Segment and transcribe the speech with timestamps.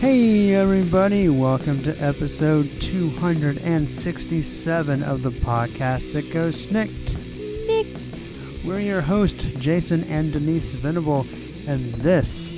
[0.00, 6.88] Hey everybody, welcome to episode 267 of the podcast that goes SNIKT.
[6.88, 8.64] SNIKT.
[8.64, 11.26] We're your hosts, Jason and Denise Venable,
[11.68, 12.50] and this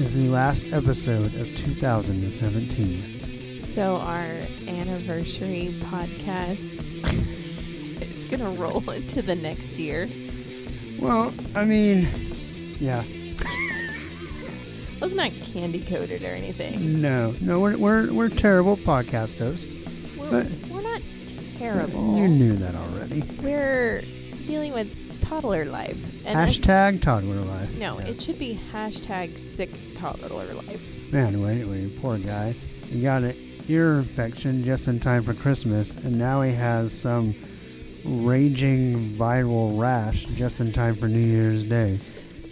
[0.00, 3.02] is the last episode of 2017.
[3.64, 4.30] So our
[4.66, 6.82] anniversary podcast
[8.00, 10.08] is gonna roll into the next year.
[10.98, 12.08] Well, I mean,
[12.80, 13.02] yeah,
[15.00, 17.00] Let's not candy coated or anything.
[17.02, 20.16] no, no, we're, we're, we're terrible podcast hosts.
[20.16, 21.02] We're, But- we're not
[21.58, 22.16] terrible.
[22.16, 23.22] You knew that already.
[23.42, 24.02] We're
[24.46, 26.26] dealing with toddler life.
[26.26, 27.78] And Hashtag toddler life.
[27.78, 28.06] No, Yeah.
[28.06, 31.14] it should be hashtag sick toddler life.
[31.14, 32.52] Anyway, anyway, poor guy.
[32.90, 33.34] He got an
[33.68, 37.34] ear infection just in time for Christmas, and now he has some
[38.04, 41.98] raging viral rash just in time for New Year's Day.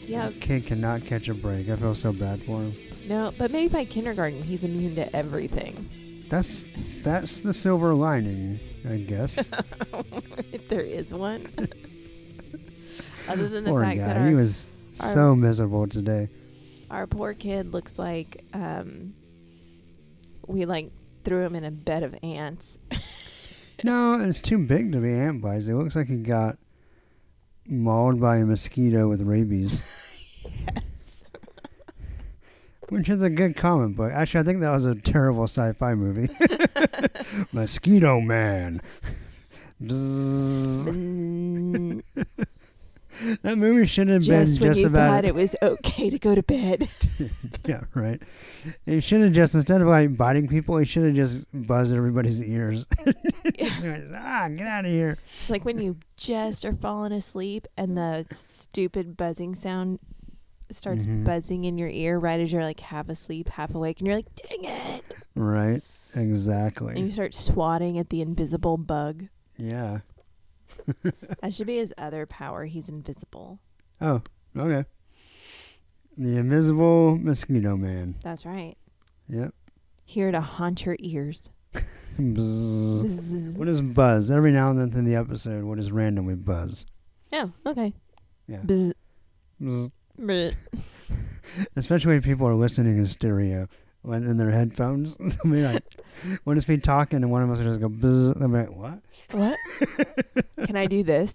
[0.07, 1.69] Yeah, kid cannot catch a break.
[1.69, 2.73] I feel so bad for him.
[3.09, 5.89] no, but maybe by kindergarten he's immune to everything.
[6.29, 6.67] That's
[7.03, 9.39] that's the silver lining, I guess.
[10.53, 11.47] if there is one.
[13.29, 14.21] Other than the poor fact that guy.
[14.23, 14.67] our, He was
[15.01, 16.29] our- so miserable today.
[16.91, 19.15] our poor kid looks like um,
[20.47, 20.91] we like
[21.25, 22.79] threw him in a bed of ants.
[23.83, 25.67] No, it's too big to be ant bites.
[25.67, 26.57] It looks like he got
[27.67, 29.83] mauled by a mosquito with rabies.
[32.89, 34.13] Which is a good comic book.
[34.13, 36.29] Actually, I think that was a terrible sci-fi movie.
[37.53, 38.81] Mosquito Man.
[39.83, 40.95] Bzzz.
[43.43, 46.19] That movie should have been just when just you about thought it was okay to
[46.19, 46.89] go to bed.
[47.65, 48.21] yeah, right.
[48.87, 52.43] It should have just instead of like biting people, he should have just buzzed everybody's
[52.43, 52.87] ears.
[53.07, 55.19] ah, get out of here!
[55.41, 60.01] It's like when you just are falling asleep and the stupid buzzing sound
[60.71, 61.25] starts Mhm.
[61.25, 64.35] buzzing in your ear right as you're like half asleep, half awake, and you're like,
[64.35, 65.15] dang it.
[65.35, 65.83] Right,
[66.17, 66.95] Exactly.
[66.95, 69.25] And you start swatting at the invisible bug.
[69.57, 70.01] Yeah.
[71.41, 72.65] That should be his other power.
[72.67, 73.59] He's invisible.
[74.01, 74.23] Oh,
[74.57, 74.85] okay.
[76.17, 78.15] The Invisible Mosquito Man.
[78.23, 78.77] That's right.
[79.29, 79.53] Yep.
[80.05, 81.51] Here to haunt your ears.
[82.19, 83.55] Bzzz.
[83.57, 84.31] What is buzz?
[84.31, 86.87] Every now and then in the episode, what is randomly buzz?
[87.33, 87.93] Oh, okay.
[88.47, 88.61] Yeah.
[88.61, 88.93] Bzz,
[89.61, 89.91] Bzz.
[90.21, 90.55] Bzz.
[91.77, 93.69] Especially when people are listening in stereo
[94.05, 95.17] when in their headphones.
[95.19, 95.83] They'll be like,
[96.45, 98.35] we'll just be talking and one of us will just go buzz.
[98.35, 99.01] Be like, what?
[99.31, 99.59] What?
[100.67, 101.35] Can I do this?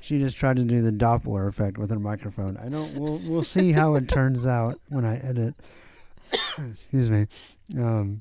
[0.00, 2.56] She just tried to do the Doppler effect with her microphone.
[2.56, 2.94] I don't.
[2.94, 5.54] We'll we'll see how it turns out when I edit.
[6.70, 7.26] Excuse me.
[7.76, 8.20] Um,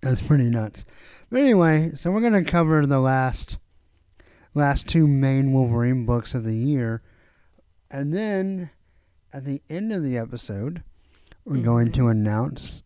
[0.00, 0.84] that's pretty nuts.
[1.30, 3.58] But anyway, so we're gonna cover the last
[4.54, 7.02] last two main Wolverine books of the year,
[7.90, 8.70] and then
[9.32, 10.82] at the end of the episode,
[11.44, 11.64] we're mm-hmm.
[11.64, 12.84] going to announce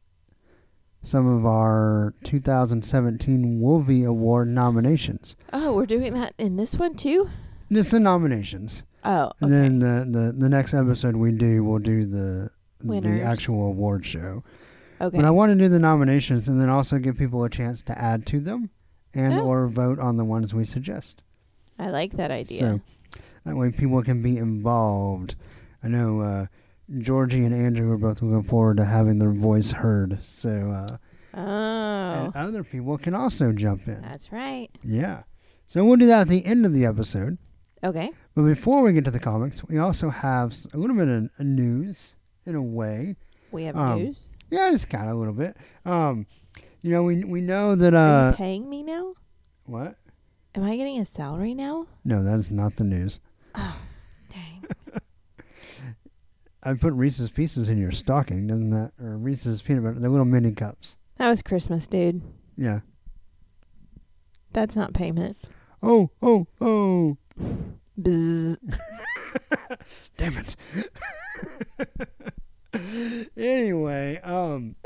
[1.02, 5.36] some of our 2017 Wolvie Award nominations.
[5.52, 7.30] Oh, we're doing that in this one too?
[7.70, 8.84] Just the nominations.
[9.04, 12.50] Oh, And then the, the, the next episode we do, we'll do the
[12.82, 13.20] Winners.
[13.20, 14.42] the actual award show.
[15.00, 15.16] Okay.
[15.16, 17.98] But I want to do the nominations and then also give people a chance to
[17.98, 18.70] add to them
[19.12, 19.44] and Oh.
[19.46, 21.22] or vote on the ones we suggest.
[21.78, 22.58] I like that idea.
[22.60, 22.80] So
[23.44, 25.36] that way people can be involved.
[25.82, 26.46] I know uh,
[26.98, 30.22] Georgie and Andrew are both looking forward to having their voice heard.
[30.24, 30.96] So uh,
[31.36, 34.00] oh, and other people can also jump in.
[34.02, 34.70] that's right.
[34.82, 35.22] Yeah.
[35.66, 37.38] So we'll do that at the end of the episode.
[37.82, 38.10] Okay.
[38.34, 42.14] But before we get to the comics, we also have a little bit of news,
[42.46, 43.16] in a way.
[43.50, 44.26] We have Um, news.
[44.54, 45.56] Yeah, just kind of a little bit.
[45.84, 46.26] Um,
[46.82, 47.94] you know, we we know that.
[47.94, 49.14] Are Uh, you paying me now?
[49.66, 49.96] what?
[50.54, 51.86] Am I getting a salary now?
[52.04, 53.18] No, that is not the news.
[53.56, 53.76] Oh,
[54.30, 54.64] dang.
[56.62, 58.92] I put Reese's Pieces in your stocking, doesn't that?
[59.02, 60.96] Or Reese's peanut butter, the little mini cups.
[61.16, 62.22] That was Christmas, dude.
[62.56, 62.80] Yeah.
[64.52, 65.36] That's not payment.
[65.82, 67.16] Oh, oh, oh!
[68.00, 68.56] Bzz.
[70.16, 70.56] Damn it.
[73.36, 74.76] anyway, um,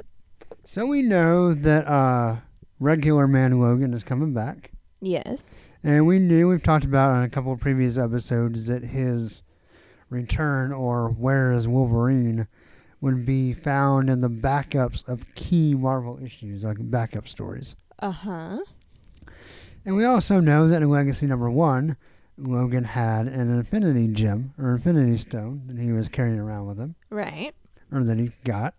[0.64, 2.37] so we know that uh,
[2.81, 4.70] regular man Logan is coming back.
[5.00, 5.49] Yes.
[5.82, 9.43] And we knew, we've talked about on a couple of previous episodes, that his
[10.11, 12.49] return, or where is Wolverine,
[13.00, 17.76] would be found in the backups of key Marvel issues, like backup stories.
[18.00, 18.58] Uh huh.
[19.85, 21.96] And we also know that in Legacy number one,
[22.37, 26.94] Logan had an Infinity Gem or Infinity Stone that he was carrying around with him,
[27.11, 27.55] Right.
[27.93, 28.75] Or that he got.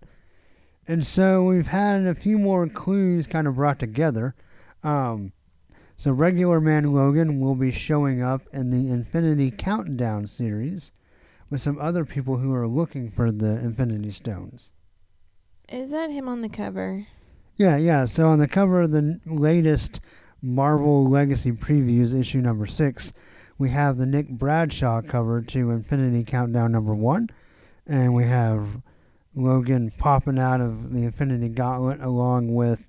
[0.88, 4.35] And so we've had a few more clues kind of brought together.
[4.83, 5.33] Um,
[5.97, 10.91] so regular man Logan will be showing up in the Infinity Countdown series
[11.50, 14.71] with some other people who are looking for the Infinity Stones.
[15.67, 17.06] Is that him on the cover?
[17.57, 18.06] Yeah, yeah.
[18.06, 20.00] So on the cover of the latest
[20.41, 23.11] Marvel Legacy previews, issue number six,
[23.57, 27.29] we have the Nick Bradshaw cover to Infinity Countdown number one,
[27.85, 28.81] and we have
[29.39, 32.86] Logan popping out of the Infinity Gauntlet along with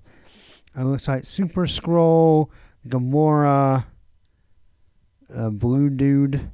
[0.75, 2.49] it looks like Super Skrull,
[2.87, 3.85] Gamora,
[5.33, 6.51] uh, Blue Dude,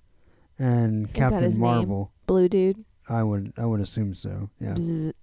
[0.58, 1.62] and that Captain his name?
[1.62, 2.12] Marvel.
[2.26, 2.84] Blue dude.
[3.08, 4.50] I would I would assume so.
[4.60, 4.74] Yeah.
[4.74, 5.14] Bzz.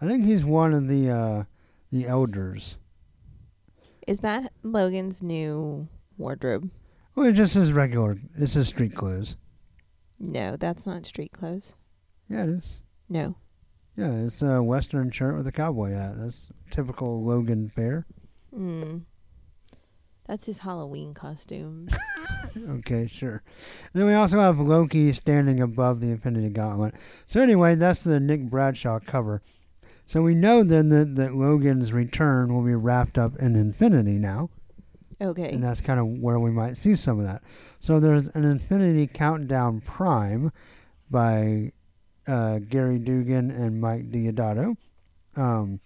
[0.00, 1.44] I think he's one of the uh,
[1.92, 2.76] the elders.
[4.06, 6.70] Is that Logan's new wardrobe?
[7.14, 8.18] Well, it's just his regular.
[8.36, 9.36] It's his street clothes.
[10.18, 11.76] No, that's not street clothes.
[12.28, 12.80] Yeah, it is.
[13.08, 13.36] No.
[13.96, 16.14] Yeah, it's a western shirt with a cowboy hat.
[16.16, 18.06] That's typical Logan fare.
[18.56, 19.02] Mm.
[20.26, 21.88] That's his Halloween costume.
[22.68, 23.42] Okay, sure.
[23.92, 26.94] Then we also have Loki standing above the Infinity Gauntlet.
[27.26, 29.42] So anyway, that's the Nick Bradshaw cover.
[30.06, 34.50] So we know then that, that Logan's return will be wrapped up in Infinity now.
[35.20, 35.52] Okay.
[35.52, 37.42] and that's kind of where we might see some of that.
[37.78, 40.50] So there's an Infinity Countdown Prime
[41.08, 41.70] by
[42.26, 44.76] uh, Gerry Duggan and Mike Deodato.
[45.36, 45.80] Um,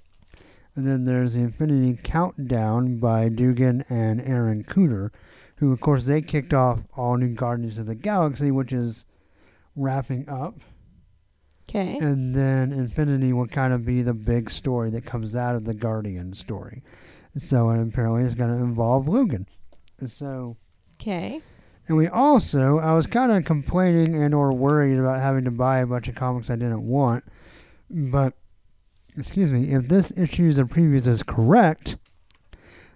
[0.75, 5.11] and then there's the Infinity Countdown by Dugan and Aaron Kuder,
[5.57, 9.05] who, of course, they kicked off All New Guardians of the Galaxy, which is
[9.75, 10.61] wrapping up.
[11.69, 11.99] Okay.
[11.99, 15.75] And then Infinity will kind of be the big story that comes out of the
[15.75, 16.83] Guardian story.
[17.39, 19.47] So, and apparently it's going to involve Logan.
[20.07, 20.57] So,
[21.01, 21.43] Okay.
[21.89, 25.79] And we also, I was kind of complaining and or worried about having to buy
[25.79, 27.25] a bunch of comics I didn't want.
[27.89, 28.35] But,
[29.17, 31.97] excuse me, if this issues and previews is correct,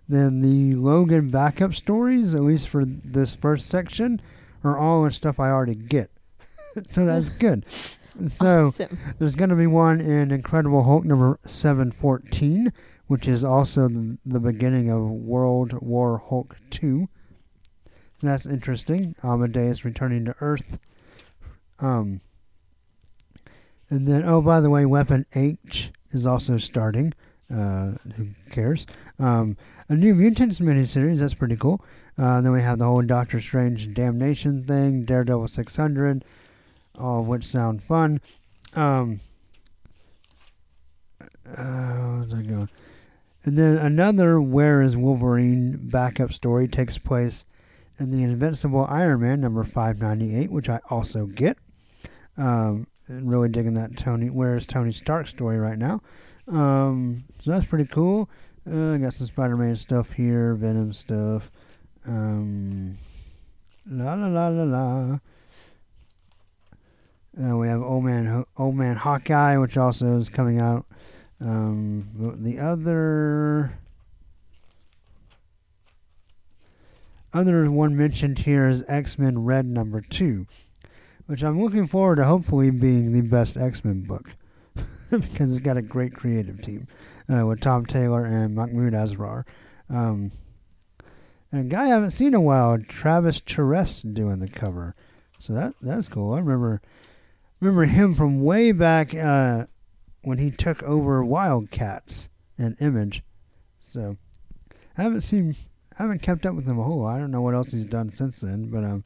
[0.08, 4.20] then the Logan backup stories, at least for this first section,
[4.64, 6.10] are all in stuff I already get.
[6.82, 7.64] so that's good.
[8.26, 8.98] So awesome.
[9.18, 12.72] there's going to be one in Incredible Hulk number 714,
[13.06, 17.08] which is also the, the beginning of World War Hulk 2.
[18.22, 19.14] That's interesting.
[19.22, 20.78] Amadeus returning to Earth.
[21.78, 22.20] Um,
[23.88, 27.14] and then, oh, by the way, Weapon H is also starting.
[27.52, 28.86] Uh, who cares?
[29.18, 29.56] Um,
[29.88, 31.18] a new Mutants miniseries.
[31.18, 31.84] That's pretty cool.
[32.16, 36.24] Uh, then we have the whole Doctor Strange Damnation thing, Daredevil 600,
[36.98, 38.20] all of which sound fun.
[38.74, 39.20] Um,
[41.56, 42.24] uh?
[43.44, 47.44] And then another Where is Wolverine backup story takes place
[48.00, 51.58] in the Invincible Iron Man number 598, which I also get.
[52.36, 56.00] Um, and really digging that Tony, Where is Tony Stark story right now.
[56.48, 58.30] Um, so that's pretty cool.
[58.70, 61.50] Uh, I got some Spider Man stuff here, Venom stuff.
[62.06, 62.98] Um,
[63.86, 65.18] la la la la la.
[67.40, 70.86] Uh, we have Old Man Old Man Hawkeye, which also is coming out.
[71.40, 73.72] Um, the other
[77.32, 80.46] other one mentioned here is X Men Red number two,
[81.26, 84.34] which I'm looking forward to hopefully being the best X Men book
[85.10, 86.88] because it's got a great creative team
[87.28, 89.44] uh, with Tom Taylor and Mahmud Asrar.
[89.88, 90.32] Um,
[91.52, 94.94] and a guy I haven't seen in a while, Travis Charest, doing the cover.
[95.38, 96.34] So that that's cool.
[96.34, 96.80] I remember
[97.60, 99.66] remember him from way back uh,
[100.22, 103.22] when he took over Wildcats and Image.
[103.80, 104.16] So
[104.96, 105.56] I haven't seen,
[106.00, 107.16] I haven't kept up with him a whole lot.
[107.16, 109.04] I don't know what else he's done since then, but um.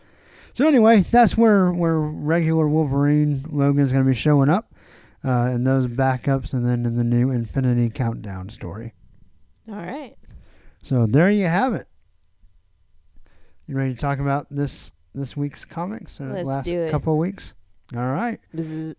[0.52, 4.72] So anyway, that's where where regular Wolverine Logan is going to be showing up,
[5.24, 8.92] uh, in those backups, and then in the new Infinity Countdown story.
[9.68, 10.14] All right.
[10.84, 11.88] So there you have it.
[13.66, 16.92] You ready to talk about this this week's comics or Let's last do it.
[16.92, 17.54] couple weeks?
[17.96, 18.38] All right.
[18.54, 18.94] Bzz,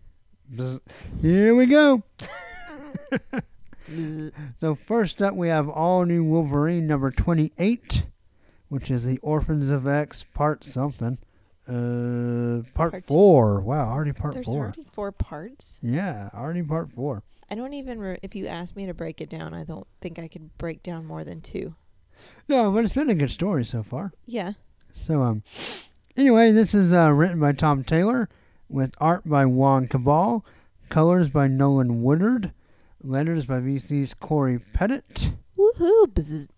[0.54, 0.82] Bzz.
[1.22, 2.04] Here we go.
[4.60, 8.06] So first up, we have all new Wolverine number twenty-eight,
[8.70, 11.18] which is the Orphans of X part something.
[11.68, 13.60] Uh, part, Part- four.
[13.62, 14.66] Wow, already part There's four.
[14.66, 15.80] already four parts.
[15.82, 17.24] Yeah, already part four.
[17.50, 18.00] I don't even.
[18.00, 20.84] Re- if you ask me to break it down, I don't think I could break
[20.84, 21.76] down more than two.
[22.48, 24.14] No, but it's been a good story so far.
[24.26, 24.54] Yeah.
[24.94, 25.44] So um,
[26.16, 28.30] anyway, this is uh, written by Tom Taylor
[28.70, 30.44] with art by Juan Cabal,
[30.90, 32.52] Colors by Nolan Woodard.
[33.06, 35.02] Letters by VC's Cory Petit.
[35.58, 36.08] Woohoo!
[36.08, 36.50] Bzz.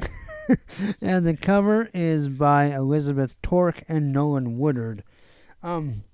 [1.00, 5.02] and the cover is by Elizabeth Torque and Nolan Woodard.
[5.62, 6.04] Um,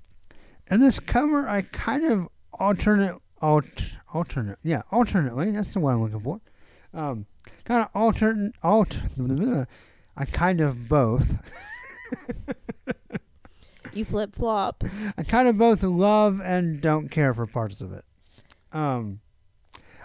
[0.69, 3.65] and this cover, I kind of alternate, alt,
[4.13, 5.51] alternate, yeah, alternately.
[5.51, 6.41] That's the one I'm looking for.
[6.95, 7.27] Um,
[7.65, 8.99] kind of alternate, alt.
[10.17, 11.41] I kind of both.
[13.97, 14.85] You flip flop.
[15.19, 18.05] I kind of both love and don't care for parts of it.
[18.73, 19.21] Um,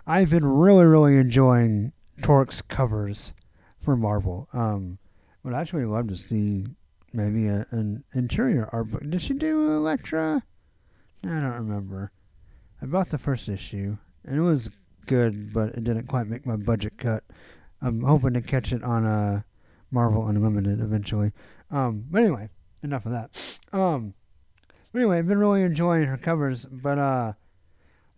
[0.06, 3.34] I've been really, really enjoying Torque's covers
[3.80, 4.48] for Marvel.
[4.54, 4.98] Um,
[5.44, 6.66] would actually love to see
[7.14, 9.10] maybe a, an interior art book.
[9.10, 10.44] Did she do Elektra?
[11.24, 12.12] I don't remember.
[12.82, 14.70] I bought the first issue and it was
[15.06, 17.24] good, but it didn't quite make my budget cut.
[17.82, 19.42] I'm hoping to catch it on uh,
[19.92, 21.32] Marvel Unlimited eventually.
[21.70, 22.50] Um, but anyway,
[22.84, 23.60] enough of that.
[23.74, 24.14] Um,
[24.94, 27.34] anyway, I've been really enjoying her covers, but uh,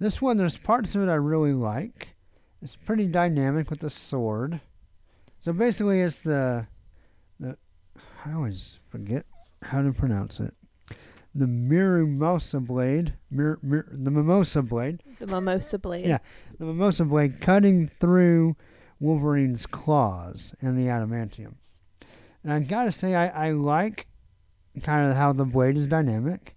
[0.03, 2.09] this one there's parts of it I really like.
[2.61, 4.59] It's pretty dynamic with the sword.
[5.41, 6.67] So basically, it's the
[7.39, 7.57] the
[8.25, 9.25] I always forget
[9.61, 10.53] how to pronounce it.
[11.35, 16.05] The Mimosa blade, mir, mir, the Mimosa blade, The mimosa blade.
[16.05, 16.19] Yeah.
[16.59, 18.55] the Mimosa blade cutting through
[18.99, 21.55] Wolverine's claws and the adamantium.
[22.43, 24.07] And I gotta say, I, I like
[24.83, 26.55] kind of how the blade is dynamic,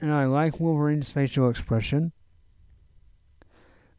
[0.00, 2.12] and I like Wolverine's facial expression.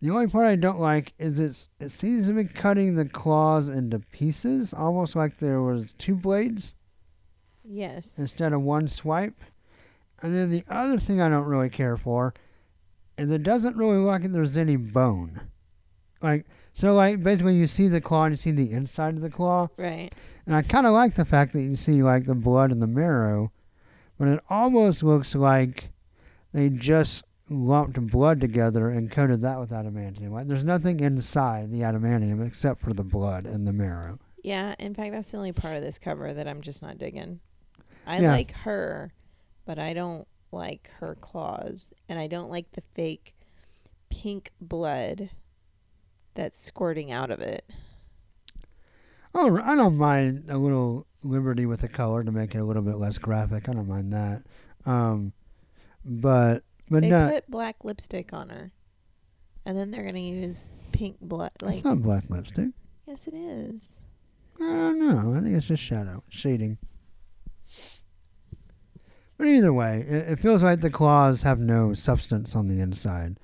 [0.02, 3.68] The only part I don't like is it's it seems to be cutting the claws
[3.68, 6.76] into pieces, almost like there was two blades
[7.66, 8.18] Yes.
[8.18, 9.42] instead of one swipe.
[10.22, 12.34] And then the other thing I don't really care for
[13.18, 15.42] is it doesn't really look like there's any bone.
[16.22, 19.30] Like so like basically you see the claw and you see the inside of the
[19.30, 19.68] claw.
[19.78, 20.10] Right.
[20.46, 23.52] And I kinda like the fact that you see like the blood and the marrow,
[24.18, 25.90] but it almost looks like
[26.54, 30.32] they just lumped blood together and coated that with adamantium.
[30.32, 34.20] Like there's nothing inside the adamantium except for the blood and the marrow.
[34.44, 34.76] Yeah.
[34.80, 37.40] In fact, that's the only part of this cover that I'm just not digging.
[38.06, 38.32] I Yeah.
[38.32, 39.14] like her,
[39.66, 43.36] but I don't like her claws, and I don't like the fake
[44.10, 45.30] pink blood
[46.34, 47.70] that's squirting out of it.
[49.36, 52.82] Oh, I don't mind a little liberty with the color to make it a little
[52.82, 53.70] bit less graphic.
[53.70, 54.44] I don't mind that.
[54.86, 55.34] Um,
[56.04, 58.72] but but they no, put black lipstick on her,
[59.66, 61.52] and then they're gonna use pink blood.
[61.56, 62.70] it's Like, not black lipstick.
[63.08, 63.96] yes, it is.
[64.60, 65.34] I don't know.
[65.36, 66.78] I think it's just shadow shading.
[69.38, 73.40] But either way, it, it feels like the claws have no substance on the inside,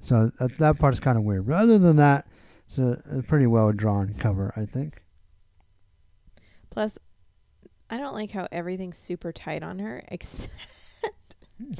[0.00, 1.46] so that, that part's kind of weird.
[1.46, 2.28] But other than that,
[2.68, 5.02] it's a, a pretty well drawn cover, I think.
[6.70, 6.98] Plus,
[7.90, 10.04] I don't like how everything's super tight on her.
[10.08, 10.52] Except,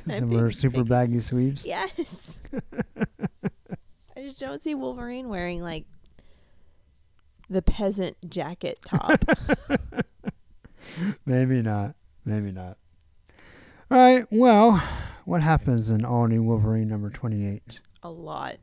[0.09, 1.65] I Some of her super baggy sleeves.
[1.65, 2.39] yes,
[4.17, 5.85] I just don't see Wolverine wearing like
[7.49, 9.25] the peasant jacket top.
[11.27, 11.95] Maybe not.
[12.25, 12.77] Maybe not.
[13.91, 14.27] All right.
[14.31, 14.83] Well,
[15.25, 17.81] what happens in All New Wolverine number twenty-eight?
[18.03, 18.57] a lot.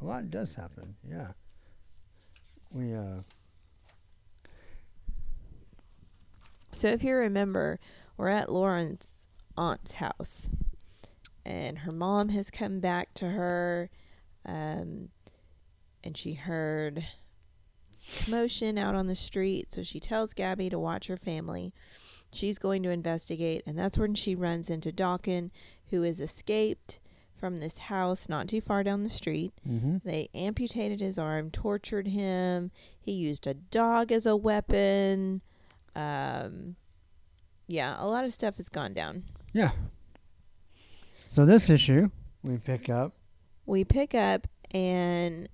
[0.00, 0.96] A lot does happen.
[1.08, 1.28] Yeah.
[2.70, 3.20] We uh.
[6.72, 7.78] So if you remember,
[8.18, 9.15] we're at Lauren's
[9.56, 10.48] aunt's house,
[11.44, 13.90] and her mom has come back to her,
[14.44, 15.08] um,
[16.02, 17.06] and she heard
[18.24, 19.72] commotion out on the street.
[19.72, 21.72] So she tells Gabby to watch her family.
[22.32, 25.50] She's going to investigate, and that's when she runs into Daken,
[25.90, 26.98] who has escaped
[27.38, 29.52] from this house not too far down the street.
[29.68, 29.98] Mm-hmm.
[30.04, 32.70] They amputated his arm, tortured him.
[32.98, 35.42] He used a dog as a weapon.
[35.94, 36.76] Um,
[37.68, 39.24] yeah, a lot of stuff has gone down.
[39.56, 39.70] Yeah.
[41.34, 42.10] So this issue
[42.42, 43.14] we pick up.
[43.64, 45.48] We pick up and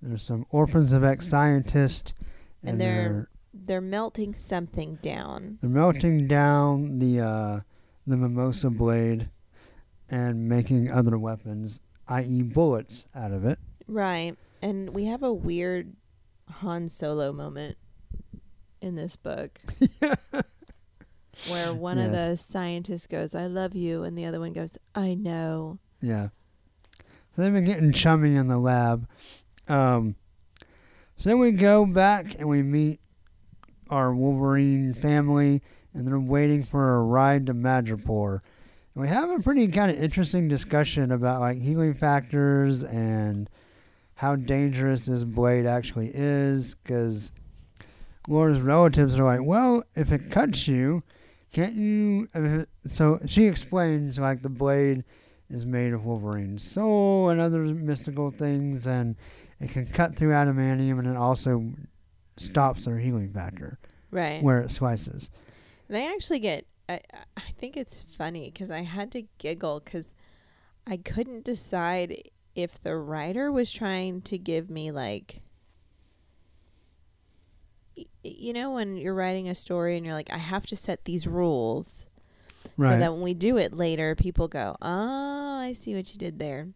[0.00, 2.14] There's some orphans of X scientists,
[2.62, 5.58] and, And they're- they're they're melting something down.
[5.60, 7.60] they're melting down the uh,
[8.06, 9.28] the mimosa blade
[10.08, 13.58] and making other weapons, i.e., bullets, out of it.
[13.88, 14.38] Right.
[14.62, 15.96] And we have a weird
[16.48, 17.76] Han Solo moment
[18.80, 19.58] in this book
[21.74, 22.28] one of Yes.
[22.30, 25.78] the scientists goes, I love you, and the other one goes, I know.
[26.00, 26.28] Yeah.
[27.36, 29.08] So they've been getting chummy in the lab.
[29.68, 30.16] Um,
[31.16, 33.00] so then we go back and we meet
[33.88, 35.62] our Wolverine family,
[35.94, 38.40] and they're waiting for a ride to Madripoor.
[38.94, 43.48] And we have a pretty kind of interesting discussion about like healing factors and
[44.16, 47.32] how dangerous this blade actually is, because
[48.28, 51.02] Laura's relatives are like, well, if it cuts you,
[51.52, 52.28] can't you?
[52.34, 55.04] I so she explains like the blade
[55.50, 59.16] is made of Wolverine's soul and other mystical things, and
[59.60, 61.72] it can cut through adamantium, and it also
[62.36, 63.78] stops their healing factor
[64.10, 64.42] Right.
[64.42, 65.30] where it slices.
[65.88, 66.66] They actually get.
[66.88, 67.00] I,
[67.36, 70.12] I think it's funny because I had to giggle because
[70.86, 75.40] I couldn't decide if the writer was trying to give me like.
[78.22, 81.26] You know, when you're writing a story and you're like, I have to set these
[81.26, 82.06] rules
[82.78, 86.38] so that when we do it later, people go, Oh, I see what you did
[86.38, 86.68] there.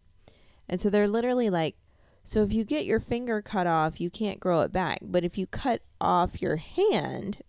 [0.67, 1.75] And so they're literally like,
[2.23, 4.99] So if you get your finger cut off, you can't grow it back.
[5.01, 7.39] But if you cut off your hand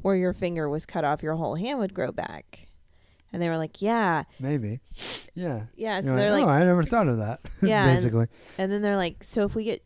[0.00, 2.66] where your finger was cut off, your whole hand would grow back.
[3.32, 4.24] And they were like, Yeah.
[4.38, 4.80] Maybe.
[5.34, 5.62] Yeah.
[5.74, 6.00] Yeah.
[6.00, 7.40] So You're they're oh, like, like, oh, I never thought of that.
[7.62, 8.26] Yeah, and- Basically.
[8.58, 9.82] and then they're like, So if we get,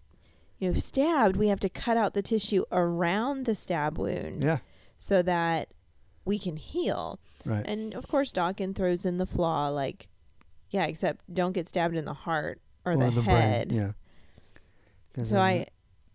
[0.58, 4.58] you know, stabbed, we have to cut out the tissue around the stab wound Yeah.
[4.96, 5.68] so that
[6.24, 7.18] we can heal.
[7.44, 7.64] Right.
[7.66, 10.08] And of course, Daken throws in the flaw, like,
[10.70, 13.72] yeah, except don't get stabbed in the heart or, the, brain, head.
[13.72, 13.92] Yeah.
[15.14, 15.66] 'Cause So I,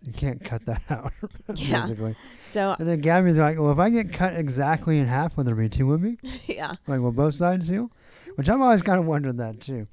[0.02, 1.14] You can't cut that out.
[1.56, 1.82] Yeah.
[1.82, 2.16] Basically.
[2.52, 5.56] so And then Gabby's like, well, if I get cut exactly in half, will there
[5.56, 6.18] be two of me?
[6.48, 7.90] yeah, Like, will both sides heal?
[8.36, 9.88] Which I've always kind of wondered that too.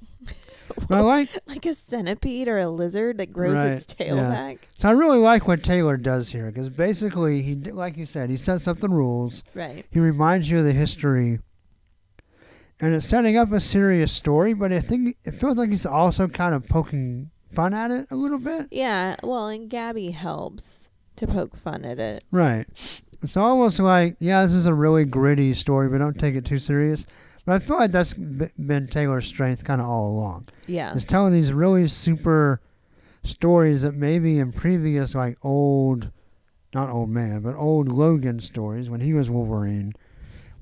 [0.89, 4.29] I like, like a centipede or a lizard that grows its tail yeah.
[4.29, 4.67] back.
[4.75, 8.37] so I really like what Taylor does here because basically, he, like you said, he
[8.37, 9.43] sets up the rules.
[9.53, 9.85] Right.
[9.91, 11.39] He reminds you of the history.
[12.79, 16.27] And it's setting up a serious story, but I think it feels like he's also
[16.27, 18.69] kind of poking fun at it a little bit.
[18.71, 19.17] Yeah.
[19.21, 22.23] Well, and Gabby helps to poke fun at it.
[22.31, 22.65] Right.
[23.21, 26.57] It's almost like, yeah, this is a really gritty story, but don't take it too
[26.57, 27.05] serious.
[27.51, 30.47] But I feel like that's been Taylor's strength kind of all along.
[30.67, 30.95] Yeah.
[30.95, 32.61] Is telling these really super
[33.25, 36.11] stories that maybe in previous, like old,
[36.73, 39.91] not old man, but old Logan stories when he was Wolverine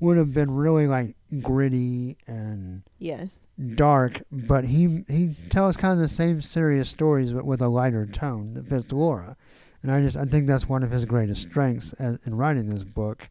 [0.00, 3.38] would have been really like gritty and Yes.
[3.76, 4.22] dark.
[4.32, 8.54] But he he tells kind of the same serious stories, but with a lighter tone
[8.54, 9.36] that fits Laura.
[9.84, 12.82] And I just I think that's one of his greatest strengths as, in writing this
[12.82, 13.28] book,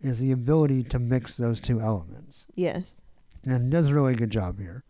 [0.00, 2.46] is the ability to mix those two elements.
[2.54, 3.00] Yes.
[3.44, 4.84] And does a really good job here.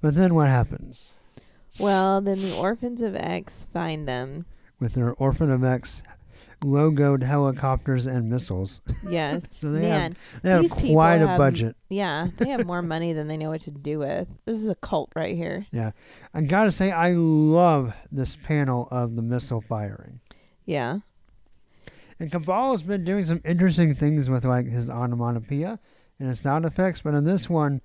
[0.00, 1.12] But then what happens
[1.78, 4.46] Well, then the orphans of X find them.
[4.80, 6.02] with their Orphan of X
[6.62, 8.80] logoed helicopters and missiles?
[9.08, 9.52] Yes.
[9.58, 11.76] So they have- They have quite a have- budget.
[11.88, 14.36] yeah, they have more money than they know what to do with.
[14.46, 15.66] This is a cult right here.
[15.72, 15.92] Yeah.
[16.32, 20.20] I gotta say, I love this panel of the missile firing.
[20.64, 21.00] Yeah.
[22.18, 25.78] And Cabal's been doing some interesting things with like his onomatopoeia
[26.18, 27.80] and his sound effects, but in this one,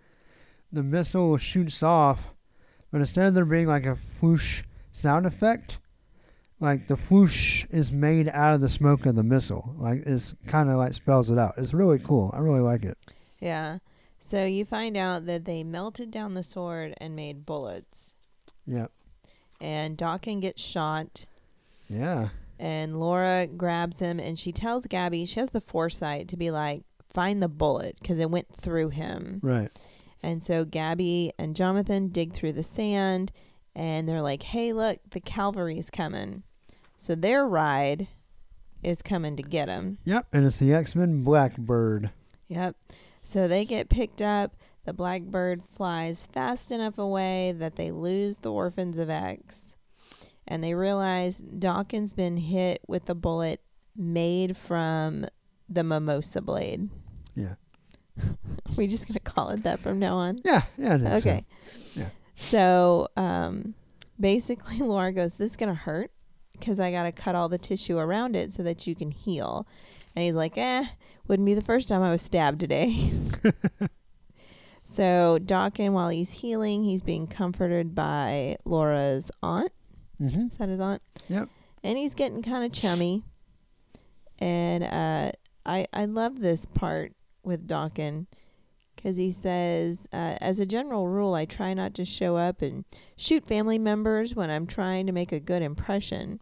[0.71, 2.29] the missile shoots off,
[2.91, 4.63] but instead of there being like a whoosh
[4.93, 5.79] sound effect,
[6.59, 9.73] like the whoosh is made out of the smoke of the missile.
[9.77, 11.55] Like it's kind of like spells it out.
[11.57, 12.31] It's really cool.
[12.33, 12.97] I really like it.
[13.39, 13.79] Yeah.
[14.19, 18.15] So you find out that they melted down the sword and made bullets.
[18.67, 18.91] Yep.
[19.61, 21.25] And Daken gets shot
[21.89, 26.51] yeah, and Laura grabs him and she tells Gabby she has the foresight to be
[26.51, 29.39] like find the bullet because it went through him.
[29.41, 29.71] right.
[30.21, 33.31] And so Gabby and Jonathan dig through the sand
[33.73, 36.43] and they're like, "Hey, look, the cavalry's coming."
[36.97, 38.09] So their ride
[38.83, 39.97] is coming to get him.
[40.03, 42.11] Yep, and it's the X Men Blackbird.
[42.47, 42.75] Yep.
[43.21, 44.55] So they get picked up.
[44.85, 49.77] The blackbird flies fast enough away that they lose the orphans of X.
[50.49, 53.62] And they realize Daken's been hit with a bullet
[53.95, 55.25] made from
[55.69, 56.89] the mimosa blade.
[57.35, 57.53] Yeah.
[58.75, 60.39] we just gonna call it that from now on.
[60.43, 61.29] Yeah, yeah, think so.
[61.29, 61.45] Okay.
[61.95, 62.09] Yeah.
[62.35, 63.75] So um,
[64.19, 66.12] basically, Laura goes, "This is gonna hurt
[66.53, 69.67] because I gotta cut all the tissue around it so that you can heal."
[70.15, 70.85] And he's like, "Eh,
[71.27, 73.12] wouldn't be the first time I was stabbed today."
[74.83, 79.71] so Daken, while he's healing, he's being comforted by Laura's aunt.
[80.21, 80.47] Mm-hmm.
[80.47, 81.01] Is that his aunt?
[81.29, 81.49] Yep.
[81.84, 83.23] And he's getting kind of chummy.
[84.39, 85.32] And uh,
[85.65, 88.27] I I love this part with Daken
[88.95, 92.84] because he says, uh, as a general rule, I try not to show up and
[93.15, 96.41] shoot family members when I'm trying to make a good impression.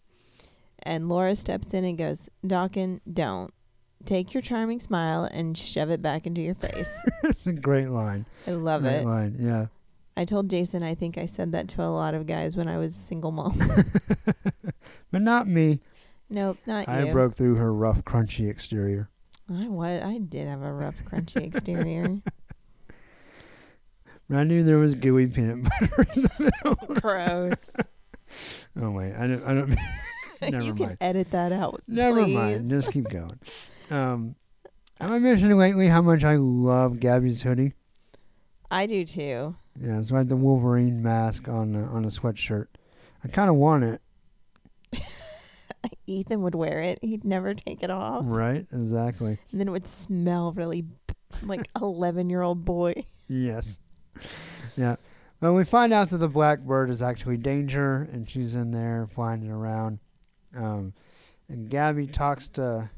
[0.81, 3.53] And Laura steps in and goes, Daken, don't.
[4.05, 7.03] Take your charming smile and shove it back into your face.
[7.23, 8.25] it's a great line.
[8.47, 9.05] I love great it.
[9.05, 9.35] line.
[9.39, 9.65] Yeah.
[10.17, 12.79] I told Jason I think I said that to a lot of guys when I
[12.79, 13.55] was a single mom.
[15.11, 15.79] but not me.
[16.27, 16.93] nope, not you.
[16.93, 17.11] I you.
[17.11, 19.11] broke through her rough, crunchy exterior.
[19.47, 20.01] I was.
[20.01, 22.17] I did have a rough, crunchy exterior.
[24.33, 26.75] I knew there was gooey peanut butter in the middle.
[26.99, 27.69] Gross.
[28.79, 29.43] Oh wait, I don't.
[29.43, 29.77] I don't.
[30.51, 31.81] Never you can edit that out.
[31.87, 32.35] Never please.
[32.35, 32.69] mind.
[32.69, 33.39] Just keep going.
[33.89, 34.35] Um,
[34.99, 37.73] Have I mentioned lately how much I love Gabby's hoodie?
[38.69, 39.55] I do too.
[39.79, 42.67] Yeah, it's like the Wolverine mask on a, on a sweatshirt.
[43.23, 44.01] I kind of want it.
[46.07, 46.99] Ethan would wear it.
[47.01, 48.23] He'd never take it off.
[48.25, 48.65] Right?
[48.71, 49.37] Exactly.
[49.51, 50.85] And then it would smell really
[51.43, 53.05] like 11 year old boy.
[53.27, 53.79] Yes.
[54.75, 54.95] Yeah.
[55.41, 59.43] Well, we find out that the blackbird is actually Danger, and she's in there flying
[59.43, 59.99] it around.
[60.55, 60.93] Um,
[61.47, 62.89] and Gabby talks to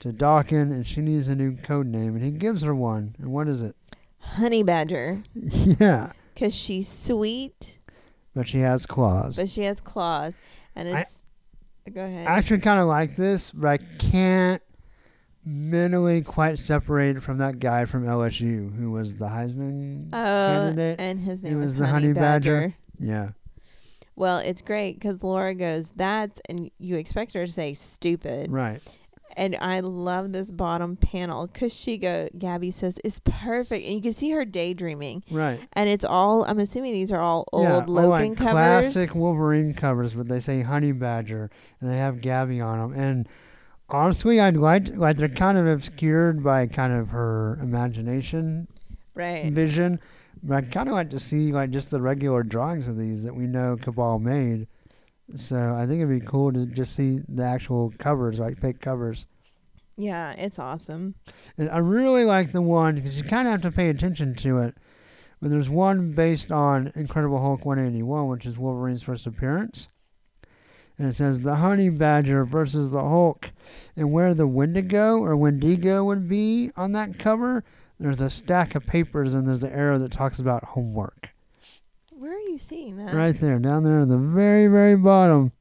[0.00, 3.14] to Daken, and she needs a new code name, and he gives her one.
[3.18, 3.76] And what is it?
[4.22, 5.22] Honey Badger.
[5.34, 7.78] yeah, Because she's sweet,
[8.34, 9.36] but she has claws.
[9.36, 10.38] but she has claws.
[10.74, 11.22] And I- it's.
[11.92, 12.28] Go ahead.
[12.28, 14.62] I actually kind of like this, but I can't
[15.44, 21.00] mentally quite separate it from that guy from LSU who was the Heisman Oh, candidate.
[21.00, 22.60] and his He name was was the Honey, honey Badger.
[22.60, 22.74] badger.
[23.00, 23.30] Yeah,
[24.14, 28.80] Well, it's great because Laura goes, "That's," and you expect her to say "stupid," right.
[29.36, 34.00] And I love this bottom panel because she go, Gabby says, "It's perfect," and you
[34.00, 35.60] can see her daydreaming, Right.
[35.72, 36.44] and it's all.
[36.44, 38.52] I'm assuming these are all old yeah, Logan like covers.
[38.52, 43.00] classic Wolverine covers, but they say Honey Badger and they have Gabby on them.
[43.00, 43.28] And
[43.88, 48.68] honestly, I'd like like they're kind of obscured by kind of her imagination
[49.14, 49.52] right?
[49.52, 50.00] vision.
[50.42, 53.34] But I'd kind of like to see like just the regular drawings of these that
[53.36, 54.66] we know Cabal made.
[55.34, 59.26] So I think it'd be cool to just see the actual covers, like fake covers.
[59.96, 61.14] Yeah, it's awesome.
[61.58, 64.58] And I really like the one because you kind of have to pay attention to
[64.58, 64.74] it.
[65.40, 69.88] But there's one based on Incredible Hulk 181, which is Wolverine's first appearance.
[70.98, 73.50] And it says the Honey Badger versus the Hulk.
[73.96, 77.64] And where the Wendigo or Wendigo would be on that cover,
[77.98, 81.30] there's a stack of papers and there's an arrow that talks about homework.
[82.32, 83.12] Where are you seeing that?
[83.12, 85.52] Right there, down there at the very, very bottom.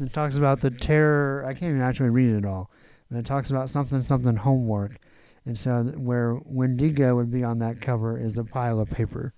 [0.00, 1.44] It talks about the terror.
[1.46, 2.70] I can't even actually read it all.
[3.10, 4.96] But it talks about something, something homework.
[5.44, 9.34] And so where Wendigo would be on that cover is a pile of paper.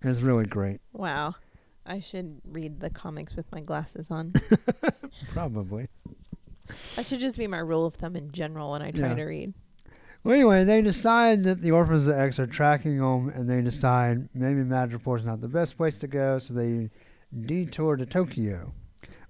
[0.00, 0.80] It's really great.
[0.94, 1.34] Wow.
[1.84, 4.32] I should read the comics with my glasses on.
[5.28, 5.88] Probably.
[6.96, 9.14] that should just be my rule of thumb in general when I try Yeah.
[9.16, 9.52] to read.
[10.24, 14.28] Well, anyway, they decide that the Orphans of X are tracking them, and they decide
[14.34, 16.90] maybe Madripoor's not the best place to go, so they
[17.44, 18.72] detour to Tokyo.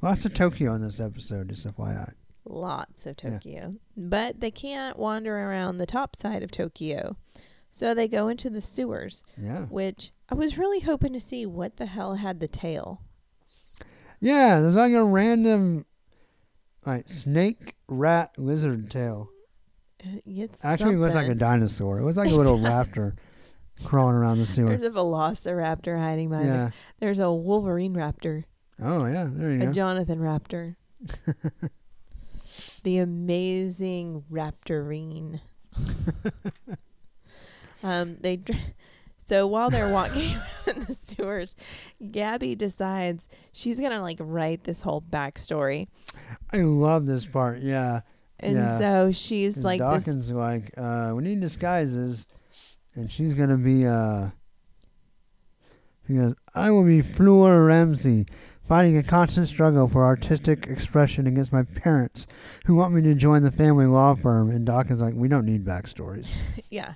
[0.02, 2.12] Lots of Tokyo in this episode, just FYI.
[2.44, 3.30] Lots of Yeah.
[3.30, 3.72] Tokyo.
[3.96, 7.16] But they can't wander around the top side of Tokyo.
[7.70, 9.64] So they go into the sewers, Yeah.
[9.66, 13.00] which I was really hoping to see what the hell had the tail.
[14.20, 15.86] Yeah, there's like a random
[16.86, 19.30] like snake, rat, lizard tail.
[20.26, 21.98] It's Actually, it looks like a dinosaur.
[21.98, 23.14] It was like a little raptor
[23.84, 24.68] crawling around the sewer.
[24.76, 26.66] There's a velociraptor hiding behind Yeah.
[26.68, 26.72] it.
[27.00, 28.44] There's a Wolverine raptor,
[28.82, 29.70] Oh yeah, there you a go.
[29.70, 30.76] A Jonathan raptor.
[32.82, 35.40] the amazing raptorine.
[37.82, 38.58] um, they dr-
[39.26, 40.36] so while they're walking
[40.66, 41.54] in the sewers,
[42.10, 45.88] Gabby decides she's gonna like write this whole backstory,
[46.52, 47.60] I love this part.
[47.60, 48.00] Yeah.
[48.40, 48.78] And Yeah.
[48.78, 50.04] so she's like this.
[50.04, 52.26] Daken's like, uh, we need disguises,
[52.94, 54.30] and she's gonna be uh.
[56.06, 58.26] She goes, I will be Fleur Ramsey,
[58.68, 62.26] fighting a constant struggle for artistic expression against my parents,
[62.66, 64.50] who want me to join the family law firm.
[64.50, 66.28] And Daken's like, we don't need backstories.
[66.70, 66.94] yeah,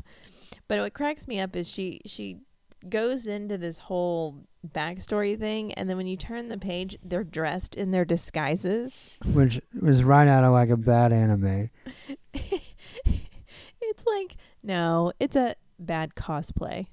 [0.67, 2.41] but what cracks me up is she she
[2.89, 7.75] goes into this whole backstory thing, and then when you turn the page, they're dressed
[7.75, 9.11] in their disguises.
[9.33, 11.71] which was right out of like a bad anime.
[12.35, 16.87] it's like no, it's a bad cosplay.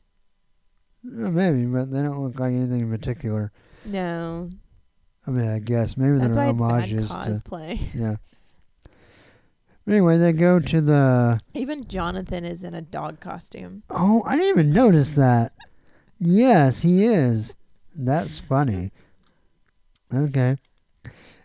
[1.04, 3.52] Maybe, but they don't look like anything in particular.
[3.86, 4.50] No,
[5.28, 7.16] I mean, I guess maybe that's they're it's bad homages to.
[7.16, 7.80] cosplay.
[7.94, 8.16] Yeah.
[9.88, 11.40] Anyway, they go to the.
[11.54, 13.84] Even Jonathan is in a dog costume.
[13.92, 15.54] Oh, I didn't even notice that.
[16.20, 17.56] Yes, he is.
[17.96, 18.92] That's funny.
[20.14, 20.58] Okay.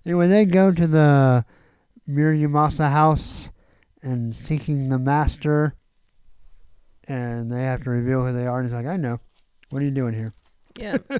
[0.05, 1.45] Anyway, they go to the
[2.09, 3.51] Muramasa house
[4.03, 5.75] and seeking the master.
[7.05, 8.61] And they have to reveal who they are.
[8.61, 9.19] And he's like, I know.
[9.71, 10.33] What are you doing here?
[10.79, 10.99] Yeah,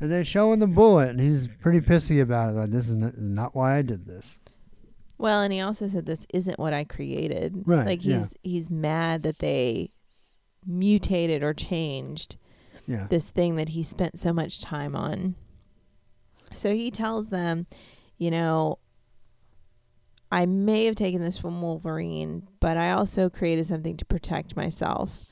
[0.00, 2.52] And they show him the bullet, and he's pretty pissy about it.
[2.56, 4.38] Like, this is not, why I did this.
[5.18, 7.62] well, and he also said this isn't what I created.
[7.64, 8.18] Right, Like yeah.
[8.18, 9.90] he's he's mad that they
[10.66, 12.36] mutated or changed
[12.86, 13.06] Yeah.
[13.08, 15.34] this thing that he spent so much time on.
[16.52, 17.66] So he tells them,
[18.18, 18.78] you know,
[20.30, 25.26] I may have taken this from Wolverine, but I also created something to protect myself.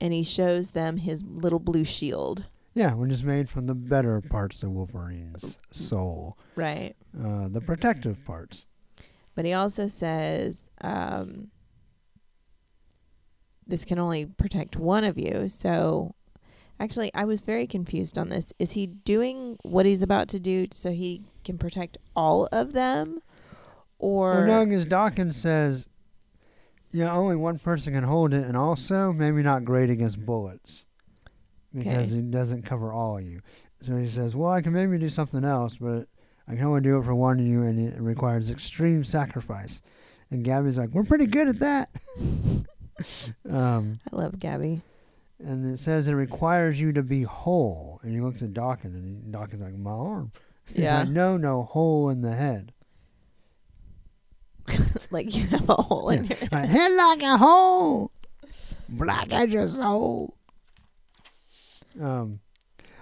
[0.00, 2.44] And he shows them his little blue shield.
[2.74, 6.94] Yeah, which is made from the better parts of Wolverine's soul, Right.
[7.20, 8.66] uh, the protective parts.
[9.34, 11.48] But he also says um,
[13.68, 15.46] this can only protect one of you.
[15.48, 16.14] So
[16.80, 18.52] actually, I was very confused on this.
[18.58, 23.20] Is he doing what he's about to do so he can protect all of them?
[23.98, 25.86] Or Well, no, because Daken says,
[26.92, 30.84] yeah, only one person can hold it, and also maybe not great against bullets
[31.74, 32.18] because Okay.
[32.18, 33.40] it doesn't cover all of you.
[33.82, 36.08] So he says, well, I can maybe do something else, but
[36.48, 39.82] I can only do it for one of you, and it requires extreme sacrifice.
[40.30, 41.90] And Gabby's like, we're pretty good at that.
[43.48, 44.80] um, I love Gabby.
[45.38, 48.00] and it says it requires you to be whole.
[48.02, 50.32] And he looks at Daken, and Daken's like, my arm.
[50.66, 51.00] He's Yeah.
[51.00, 52.72] like, no, no, hole in the head.
[55.10, 56.36] like you have a hole in Yeah.
[56.40, 58.10] your Right, head like a hole,
[58.88, 60.34] black as your soul.
[62.00, 62.40] Um,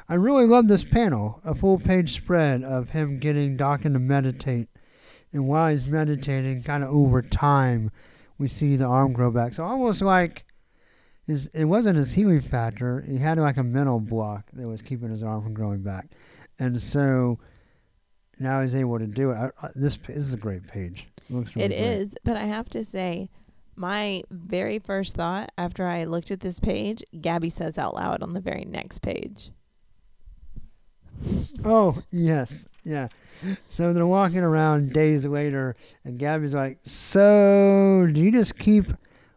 [0.08, 4.68] I really love this panel, a full page spread of him getting Daken to meditate,
[5.32, 7.90] and while he's meditating, kind of over time,
[8.38, 9.54] we see the arm grow back.
[9.54, 10.44] So almost like
[11.26, 13.04] his, it wasn't his healing factor.
[13.08, 16.08] He had like a mental block that was keeping his arm from growing back,
[16.58, 17.38] and so
[18.38, 19.36] now he's able to do it.
[19.36, 21.06] I, I, this this is a great page.
[21.28, 23.28] It looks really It is, but I have to say,
[23.74, 28.34] my very first thought after I looked at this page, Gabby says out loud on
[28.34, 29.50] the very next page.
[31.64, 32.66] Oh, yes.
[32.86, 33.08] Yeah.
[33.66, 38.86] So they're walking around days later, and Gabby's like, So, do you just keep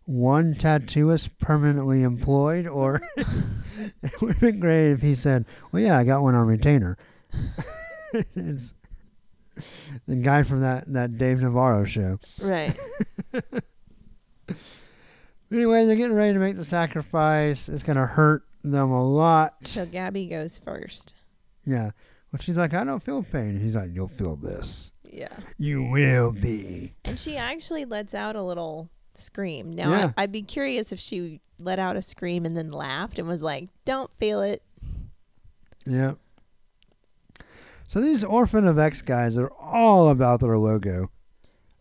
[0.06, 2.68] one tattooist permanently employed?
[2.68, 6.46] Or it would have been great if he said, Well, yeah, I got one on
[6.46, 6.96] retainer.
[8.14, 8.76] it's
[10.08, 12.20] the guy from that, that Dave Navarro show.
[12.40, 12.78] Right.
[15.52, 17.70] Anyway, they're getting ready to make the sacrifice.
[17.70, 19.56] It's going to hurt them a lot.
[19.66, 21.16] so Gabby goes first.
[21.66, 21.92] Yeah.
[22.32, 23.50] Well, she's like, I don't feel pain.
[23.50, 24.92] And he's like, You'll feel this.
[25.12, 25.30] Yeah.
[25.58, 26.94] You will be.
[27.06, 29.74] And she actually lets out a little scream.
[29.76, 30.12] Now, Yeah.
[30.18, 33.42] I, I'd be curious if she let out a scream and then laughed and was
[33.42, 34.62] like, don't feel it.
[35.86, 36.18] Yep.
[37.88, 41.10] So these Orphan of X guys are all about their logo.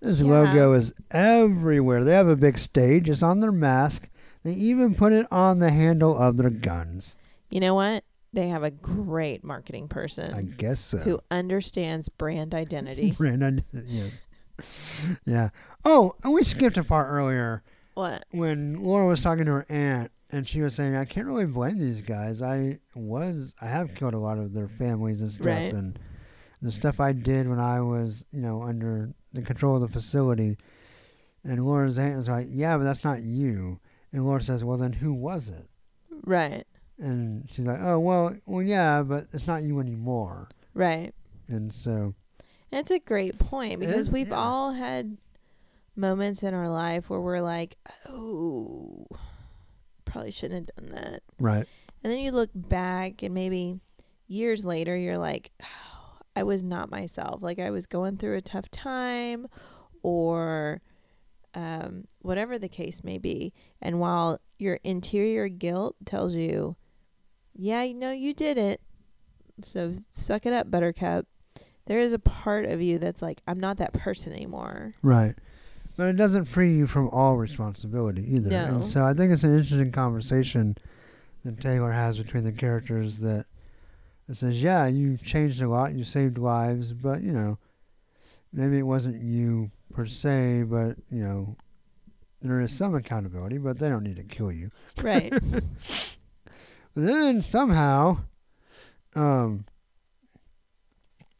[0.01, 0.31] This Yeah.
[0.33, 2.03] logo is everywhere.
[2.05, 3.11] They have a big stage.
[3.11, 4.09] It's on their mask.
[4.45, 7.15] They even put it on the handle of their guns.
[7.51, 8.05] You know what?
[8.33, 10.35] They have a great marketing person.
[10.35, 10.99] I guess so.
[10.99, 13.11] who understands brand identity.
[13.19, 14.23] brand identity, yes.
[15.25, 15.51] yeah.
[15.85, 17.63] Oh, and we skipped a part earlier
[17.95, 18.25] what?
[18.31, 21.79] when Laura was talking to her aunt, and she was saying, "I can't really blame
[21.79, 22.43] these guys.
[22.43, 25.73] I was, I have killed a lot of their families and stuff, Right.
[25.73, 25.99] and
[26.61, 30.59] the stuff I did when I was, you know, under the control of the facility."
[31.45, 33.81] And Laura's aunt was like, "Yeah, but that's not you."
[34.13, 35.67] And Laura says, "Well, then who was it?"
[36.25, 36.67] Right.
[36.99, 41.15] And she's like, "Oh, well, well, yeah, but it's not you anymore." Right.
[41.49, 42.15] And so,
[42.73, 44.37] it's a great point because It- we've yeah.
[44.39, 45.17] all had
[45.97, 47.77] moments in our life where we're like,
[48.09, 49.07] oh,
[50.05, 51.23] probably shouldn't have done that.
[51.41, 51.67] right,
[52.05, 53.81] And then you look back and maybe
[54.29, 57.43] years later, you're like, oh, I was not myself.
[57.43, 59.49] Like I was going through a tough time
[60.03, 60.81] or
[61.55, 63.53] um, whatever the case may be.
[63.83, 66.77] And while your interior guilt tells you,
[67.59, 68.81] yeah, you know, you did it.
[69.63, 71.27] So suck it up, buttercup.
[71.87, 74.95] There is a part of you that's like, I'm not that person anymore.
[75.03, 75.35] right.
[75.97, 78.51] But it doesn't free you from all responsibility either.
[78.51, 78.65] No.
[78.67, 80.79] And so I think it's an interesting conversation
[81.45, 83.47] that Taylor has between the characters that
[84.29, 87.59] it says, yeah, you changed a lot, you saved lives, but you know,
[88.53, 91.57] maybe it wasn't you per se, but you know,
[92.43, 94.71] there is some accountability, but they don't need to kill you.
[95.03, 95.33] Right.
[96.99, 98.19] Then somehow,
[99.15, 99.65] um,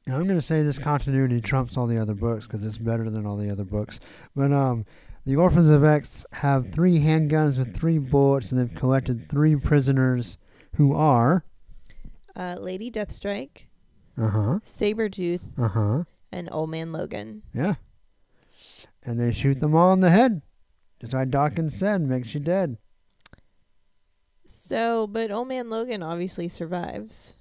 [0.07, 3.27] I'm going to say this continuity trumps all the other books because it's better than
[3.27, 3.99] all the other books.
[4.37, 4.87] But um,
[5.27, 10.39] the Orphans of X have three handguns with three bullets, and they've collected three prisoners
[10.77, 11.45] who are.
[12.37, 13.67] uh, Lady Deathstrike,
[14.17, 14.59] Uh huh.
[14.65, 16.05] Sabretooth, Uh huh.
[16.31, 17.43] and Old Man Logan.
[17.53, 17.75] Yeah.
[19.05, 20.43] And they shoot them all in the head,
[21.01, 22.79] just like Daken said, makes you dead.
[24.69, 27.37] So, but Old Man Logan obviously survives.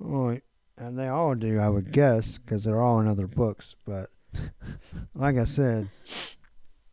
[0.00, 0.38] Well,
[0.76, 3.76] and they all do, I would guess, because they're all in other books.
[3.84, 4.10] But
[5.14, 5.88] like I said,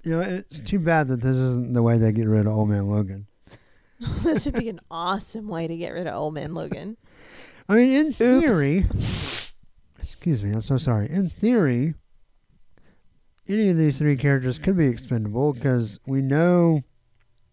[0.04, 2.70] you know, it's too bad that this isn't the way they get rid of Old
[2.70, 3.26] Man Logan.
[4.24, 6.96] this would be an awesome way to get rid of Old Man Logan.
[7.68, 8.86] I mean, in theory,
[10.00, 11.10] excuse me, I'm so sorry.
[11.10, 11.96] In theory,
[13.50, 16.84] any of these three characters could be expendable because we know,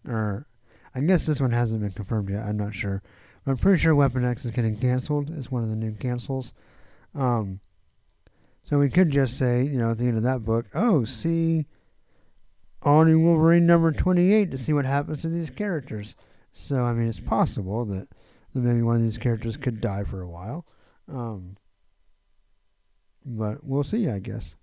[0.07, 0.47] or
[0.95, 2.45] I guess this one hasn't been confirmed yet.
[2.45, 3.03] I'm not sure.
[3.45, 5.31] But I'm pretty sure Weapon X is getting canceled.
[5.31, 6.53] It's one of the new cancels.
[7.15, 7.61] Um,
[8.65, 11.67] So we could just say, you know, at the end of that book, oh, see
[12.83, 16.15] all new Wolverine number 28 to see what happens to these characters.
[16.53, 18.09] So, I mean, it's possible that,
[18.53, 20.67] that maybe one of these characters could die for a while.
[21.09, 21.57] Um,
[23.25, 24.55] but we'll see, I guess.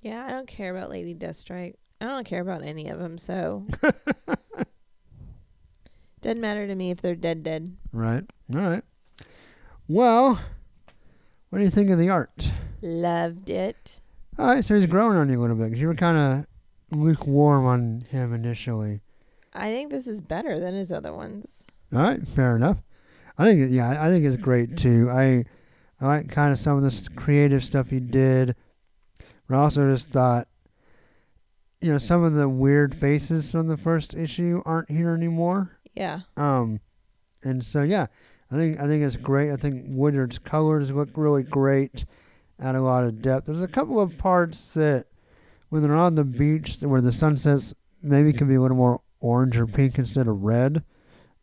[0.00, 1.74] Yeah, I don't care about Lady Deathstrike.
[2.00, 3.66] I don't care about any of them, so
[6.22, 7.76] doesn't matter to me if they're dead dead.
[7.92, 8.24] Right.
[8.54, 8.82] All right.
[9.88, 10.40] Well,
[11.50, 12.50] what do you think of the art?
[12.80, 14.00] Loved it.
[14.38, 16.16] Oh, All right, so he's growing on you a little bit because you were kind
[16.16, 19.00] of lukewarm on him initially.
[19.52, 21.66] I think this is better than his other ones.
[21.92, 22.78] All right, fair enough.
[23.36, 25.08] I think, yeah, I think it's great too.
[25.10, 25.44] I,
[26.00, 28.54] I like kind of some of this creative stuff he did,
[29.48, 30.46] but I also just thought,
[31.80, 35.78] you know, some of the weird faces from the first issue aren't here anymore.
[35.94, 36.20] Yeah.
[36.36, 36.80] Um,
[37.42, 38.06] and so yeah,
[38.50, 39.50] I think I think it's great.
[39.50, 42.04] I think Woodard's colors look really great,
[42.60, 43.46] add a lot of depth.
[43.46, 45.06] There's a couple of parts that
[45.70, 49.56] when they're on the beach where the sunsets maybe can be a little more orange
[49.56, 50.82] or pink instead of red,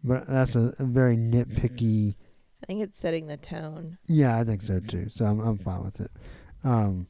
[0.04, 2.16] but that's a, a very nitpicky.
[2.64, 3.98] I think it's setting the tone.
[4.06, 5.10] Yeah, I think so too.
[5.10, 6.12] So I'm I'm fine with it.
[6.64, 7.08] Um,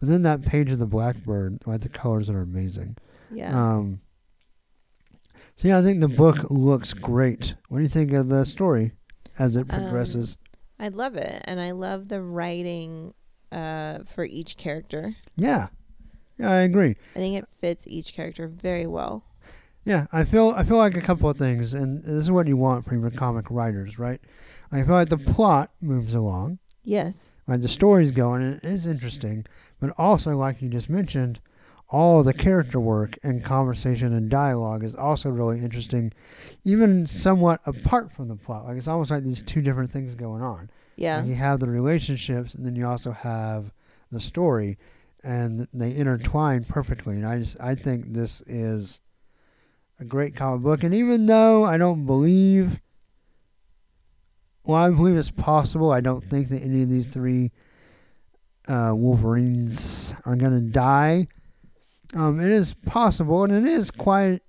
[0.00, 2.96] but then that page of the Blackbird, like the colors are amazing.
[3.32, 3.50] Yeah.
[3.56, 4.00] Um,
[5.56, 7.54] so yeah, I think the book looks great.
[7.68, 8.92] What do you think of the story
[9.38, 10.38] as it Um, progresses?
[10.78, 13.14] I love it, and I love the writing
[13.50, 15.14] uh, for each character.
[15.36, 15.68] yeah,
[16.38, 16.94] yeah, I agree.
[17.16, 19.24] I think it fits each character very well.
[19.84, 22.56] Yeah, I feel I feel like a couple of things, and this is what you
[22.56, 24.20] want from your comic writers, right?
[24.70, 27.32] I feel like the plot moves along, Yes.
[27.46, 29.46] like the story's going, and it is interesting,
[29.80, 31.40] but also, like you just mentioned,
[31.90, 36.12] all the character work and conversation and dialogue is also really interesting,
[36.64, 38.66] even somewhat apart from the plot.
[38.66, 40.70] Like it's almost like these two different things going on.
[40.96, 41.18] Yeah.
[41.18, 43.72] Like you have the relationships, and then you also have
[44.10, 44.78] the story,
[45.22, 47.14] and they intertwine perfectly.
[47.16, 49.00] And I just I think this is
[50.00, 50.82] a great comic book.
[50.82, 52.80] And even though I don't believe,
[54.64, 55.90] well, I believe it's possible.
[55.90, 57.52] I don't think that any of these three
[58.68, 61.26] uh, Wolverines are gonna die.
[62.14, 64.40] Um, it is possible, and it is quite.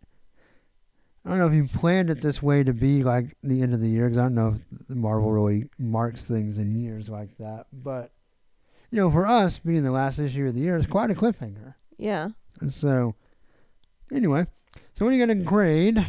[1.26, 3.82] I don't know if you planned it this way to be like the end of
[3.82, 7.68] the year, because I don't know if Marvel really marks things in years like that.
[7.74, 8.12] But
[8.92, 11.76] you know, for us, being the last issue of the year it's quite a cliffhanger.
[11.98, 12.30] Yeah.
[12.62, 13.16] And so,
[14.12, 14.48] anyway,
[14.94, 16.08] so what are you gonna grade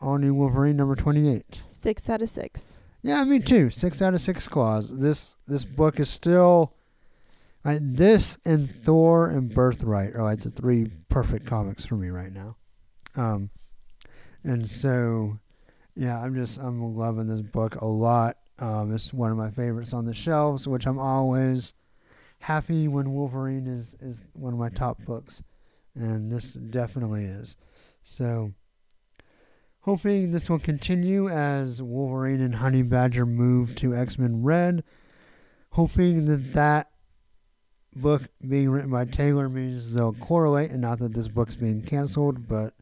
[0.00, 1.62] on New Wolverine number twenty-eight?
[1.68, 2.74] Six out of six.
[3.02, 3.70] Yeah, me too.
[3.70, 4.98] Six out of six claws.
[4.98, 6.74] This this book is still
[7.64, 12.32] like this and Thor and Birthright are like the three perfect comics for me right
[12.32, 12.56] now.
[13.16, 13.50] Um,
[14.44, 15.38] and so
[15.94, 18.36] yeah, I'm just I'm loving this book a lot.
[18.58, 21.74] Um, it's one of my favorites on the shelves, which I'm always
[22.38, 25.42] happy when Wolverine is is one of my top books,
[25.94, 27.56] and this definitely is.
[28.02, 28.52] So
[29.80, 34.84] hoping this will continue as Wolverine and Honey Badger move to X Men Red.
[35.72, 36.89] Hoping that that
[37.96, 42.46] book being written by Taylor means they'll correlate, and not that this book's being canceled,
[42.48, 42.72] but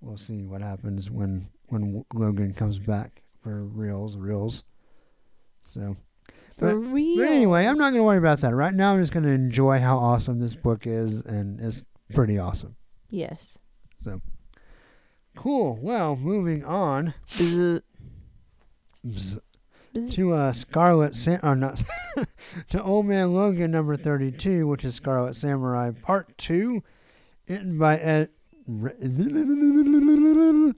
[0.00, 4.64] we'll see what happens when when Logan comes back for reals, reals.
[5.66, 5.96] So.
[6.56, 7.16] For But- real.
[7.18, 8.54] But anyway, I'm not going to worry about that.
[8.54, 12.38] Right now, I'm just going to enjoy how awesome this book is, and it's pretty
[12.38, 12.74] awesome.
[13.08, 13.56] Yes.
[13.98, 14.20] So,
[15.36, 15.78] cool.
[15.80, 17.82] Well, moving on bzz,
[19.06, 19.38] Bzz.
[19.94, 21.82] To uh, Scarlet Sam, or not
[22.68, 26.84] to Old Man Logan number 32, which is Scarlet Samurai Part Two,
[27.48, 28.28] written by Ed.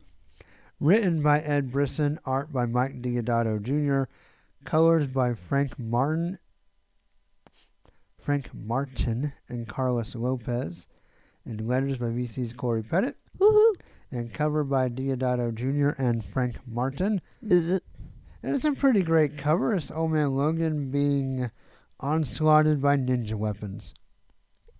[0.80, 4.10] Written by Ed Brisson, art by Mike Deodato Jr.,
[4.64, 6.38] colors by Frank Martin,
[8.18, 10.86] Frank Martin and Carlos Lopez,
[11.44, 13.74] and letters by VC's Cory Petit, Woohoo.
[14.10, 15.90] and cover by Deodato Jr.
[16.02, 17.20] and Frank Martin.
[17.44, 17.80] Bzz.
[18.42, 19.74] And it's a pretty great cover.
[19.74, 21.50] It's Old oh Man Logan being
[22.00, 23.94] onslaughted by ninja weapons.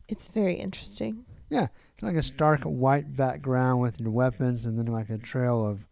[0.08, 1.24] It's very interesting.
[1.48, 5.64] Yeah, it's like a stark white background with your weapons, and then like a trail
[5.64, 5.86] of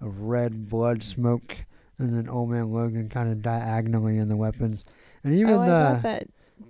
[0.00, 1.64] of red blood smoke,
[1.98, 4.84] and then Old Man Logan kind of diagonally in the weapons,
[5.24, 6.26] and even oh, the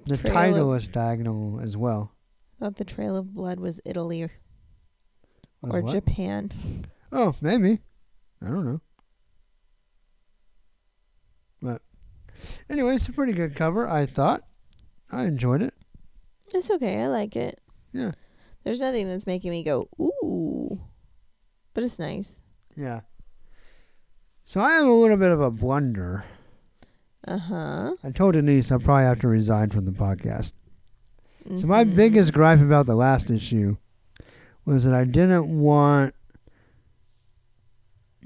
[0.06, 2.12] the title is diagonal as well.
[2.60, 4.30] I thought the Trail of Blood was Italy or,
[5.62, 5.92] Was or?
[5.92, 6.50] Japan.
[7.12, 7.80] Oh, maybe.
[8.42, 8.80] I don't know.
[11.60, 11.82] But
[12.68, 13.88] anyway, it's a pretty good cover.
[13.88, 14.42] I thought.
[15.10, 15.74] I enjoyed it.
[16.52, 17.02] It's okay.
[17.02, 17.60] I like it.
[17.92, 18.12] Yeah.
[18.64, 20.80] There's nothing that's making me go ooh,
[21.72, 22.40] but it's nice.
[22.76, 23.02] Yeah.
[24.44, 26.24] So I have a little bit of a blunder.
[27.26, 27.92] Uh huh.
[28.02, 30.52] I told Denise I'll probably have to resign from the podcast.
[31.60, 33.76] So my biggest gripe about the last issue
[34.64, 36.15] was that I didn't want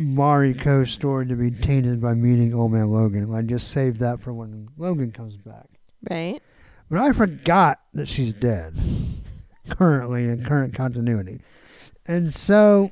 [0.01, 3.33] Mariko's story to be tainted by meeting Old Man Logan.
[3.35, 5.67] I just saved that for when Logan comes back.
[6.11, 6.41] right.
[6.91, 8.77] But I forgot that she's dead
[9.69, 11.41] currently in current continuity.
[12.07, 12.91] And so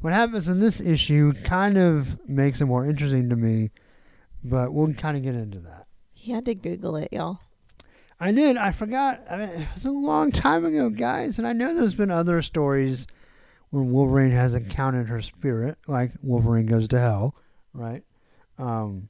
[0.00, 3.70] what happens in this issue kind of makes it more interesting to me,
[4.42, 5.86] but we'll kind of get into that.
[6.12, 7.38] He had to Google it, y'all.
[8.18, 8.56] I did.
[8.56, 9.22] I forgot.
[9.30, 12.42] I mean, it was a long time ago, guys, and I know there's been other
[12.42, 13.06] stories
[13.74, 17.34] where Wolverine has encountered her spirit, like Wolverine goes to hell,
[17.72, 18.04] right?
[18.56, 19.08] Um,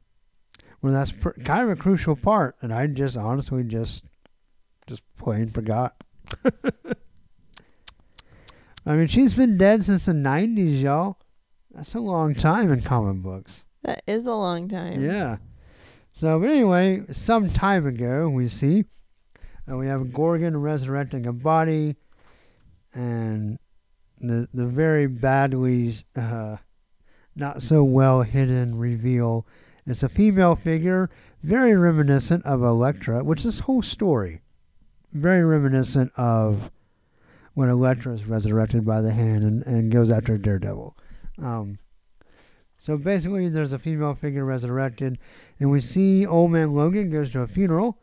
[0.81, 4.07] where that's pr- kind of a crucial part, and I just honestly just
[4.87, 6.03] just plain forgot.
[8.87, 11.19] I mean, she's been dead since the '90s, y'all.
[11.71, 13.67] That's a long time in comic books.
[13.83, 15.05] That is a long time.
[15.05, 15.37] Yeah.
[16.13, 18.87] So, but anyway, some time ago, we see
[19.71, 21.97] uh, we have Gorgon resurrecting a body,
[22.95, 23.59] and
[24.29, 26.57] the the very badly, uh,
[27.35, 29.47] not so well hidden reveal.
[29.87, 31.11] is a female figure,
[31.43, 34.41] very reminiscent of Elektra, which this whole story,
[35.13, 36.71] very reminiscent of
[37.55, 40.97] when Elektra is resurrected by the hand and, and goes after Daredevil.
[41.39, 41.79] Um,
[42.79, 45.19] so basically, there's a female figure resurrected,
[45.59, 47.99] and we see Old Man Logan goes to a funeral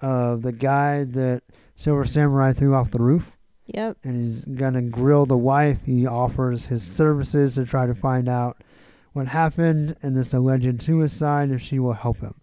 [0.00, 1.42] of the guy that
[1.74, 3.35] Silver Samurai threw off the roof,
[3.66, 3.98] Yep.
[4.04, 5.78] and he's gonna grill the wife.
[5.84, 8.62] He offers his services to try to find out
[9.12, 12.34] what happened in this alleged suicide if she will help him.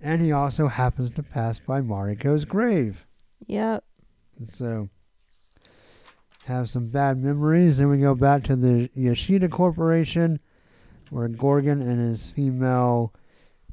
[0.00, 3.06] And he also happens to pass by Mariko's grave.
[3.46, 3.84] Yep.
[4.52, 4.88] So
[6.44, 7.78] have some bad memories.
[7.78, 10.40] Then we go back to the Yoshida Corporation,
[11.10, 13.14] where Gorgon and his female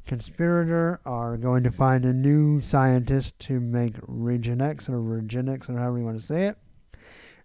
[0.05, 5.99] conspirator are going to find a new scientist to make Regenix or Regenix or however
[5.99, 6.57] you want to say it.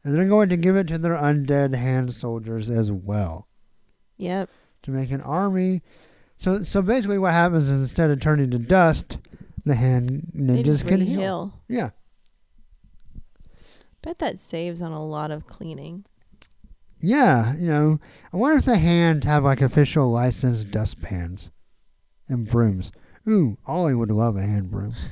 [0.05, 3.49] And they're going to give it to their undead hand soldiers as well
[4.19, 4.51] Yep.
[4.83, 5.83] to make an army.
[6.37, 9.17] So so basically what happens is instead of turning to dust,
[9.65, 11.19] the hand ninjas can heal.
[11.19, 11.61] heal.
[11.69, 11.91] Yeah.
[14.03, 16.05] Bet that saves on a lot of cleaning.
[17.01, 18.01] Yeah, you know,
[18.33, 21.51] I wonder if the hand have like official licensed dustpans
[22.29, 22.93] and brooms.
[23.29, 24.95] Ooh, Ollie would love a hand broom.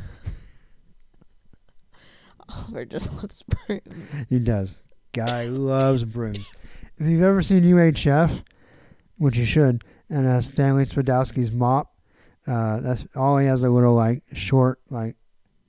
[2.49, 3.80] Oliver just loves broom.
[4.28, 4.82] He does.
[5.12, 6.52] Guy loves brooms.
[6.98, 8.42] If you've ever seen UHF,
[9.18, 11.92] which you should, and uh, Stanley Spadowski's mop,
[12.46, 15.16] uh, that's all he has a little like short like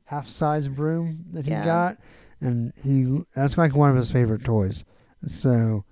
[0.05, 1.65] half size broom that he Yeah.
[1.65, 1.97] got,
[2.39, 4.85] and he that's like one of his favorite toys.
[5.27, 5.83] So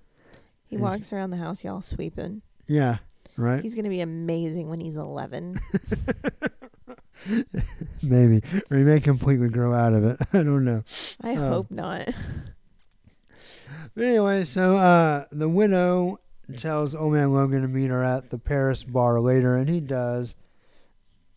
[0.67, 2.41] He walks around the house, y'all sweeping.
[2.67, 2.97] yeah,
[3.37, 3.61] right.
[3.61, 5.59] He's gonna be amazing when he's eleven.
[8.01, 8.41] Maybe.
[8.71, 10.19] Or he may completely grow out of it.
[10.33, 10.83] I don't know.
[11.21, 11.49] I Oh.
[11.49, 12.09] hope not.
[13.93, 16.19] But anyway, so uh, the widow
[16.57, 20.35] tells Old Man Logan to meet her at the Paris bar later, and he does.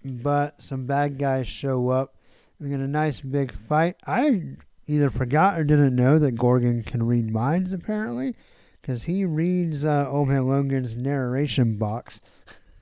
[0.04, 2.14] But some bad guys show up.
[2.60, 3.96] We get a nice big fight.
[4.06, 8.36] I either forgot or didn't know that Gorgon can read minds, apparently,
[8.80, 12.20] because he reads uh, Old Man Logan's narration box.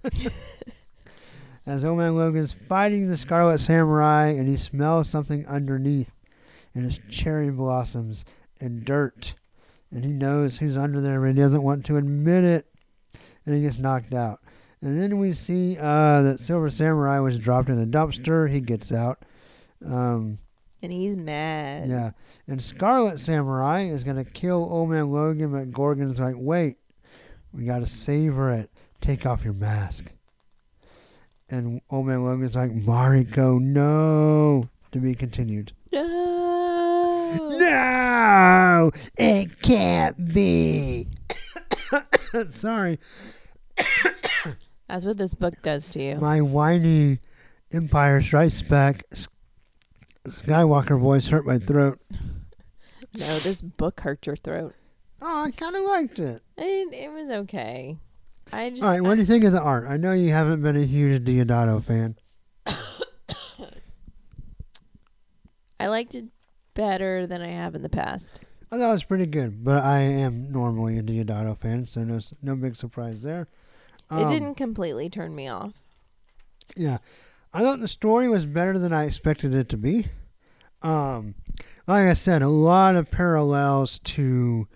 [1.65, 6.13] As Old Man Logan's fighting the Scarlet Samurai, and he smells something underneath,
[6.75, 8.25] and it's cherry blossoms
[8.61, 9.35] and dirt
[9.93, 12.67] and he knows who's under there, but he doesn't want to admit it,
[13.47, 14.41] and he gets knocked out.
[14.81, 18.51] And then we see uh, that Silver Samurai was dropped in a dumpster.
[18.51, 19.23] He gets out.
[19.87, 20.39] Um,
[20.83, 21.89] And he's mad.
[21.89, 22.11] yeah,
[22.49, 26.79] and Scarlet Samurai is gonna kill Old Man Logan, but Gorgon's like, "Wait,
[27.53, 28.71] we gotta savor it.
[29.01, 30.07] Take off your mask."
[31.49, 35.73] And Old Man Logan's like, "Mariko, no." To be continued.
[35.93, 36.01] No.
[37.39, 41.09] No, it can't be.
[42.53, 42.99] Sorry,
[44.89, 46.17] That's what this book does to you.
[46.17, 47.21] my whiny
[47.73, 49.05] Empire Strikes Back
[50.27, 51.99] Skywalker voice hurt my throat.
[53.15, 54.75] no, this book hurt your throat.
[55.21, 56.43] Oh, I kind of liked it.
[56.57, 57.97] And it was okay.
[58.53, 59.87] I just All right, what do you think of the art?
[59.89, 62.17] I know you haven't been a huge Deodato fan.
[65.81, 66.27] I liked it
[66.75, 68.41] better than I have in the past.
[68.71, 72.21] I thought it was pretty good, but I am normally a Deodato fan, so no
[72.43, 73.43] no big surprise there.
[74.11, 75.73] it Um, didn't completely turn me off.
[76.75, 76.99] Yeah,
[77.53, 80.07] I thought the story was better than I expected it to be.
[80.81, 81.35] Um,
[81.87, 84.67] like I said, a lot of parallels to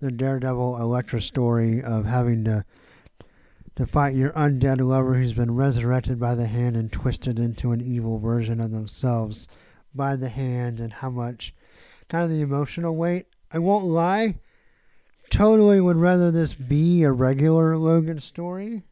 [0.00, 2.64] the Daredevil Elektra story of having to
[3.76, 7.80] to fight your undead lover who's been resurrected by the hand and twisted into an
[7.82, 9.48] evil version of themselves
[9.96, 11.54] by the hand, and how much
[12.08, 13.26] kind of the emotional weight.
[13.52, 14.38] I won't lie,
[15.30, 18.82] totally would rather this be a regular Logan story,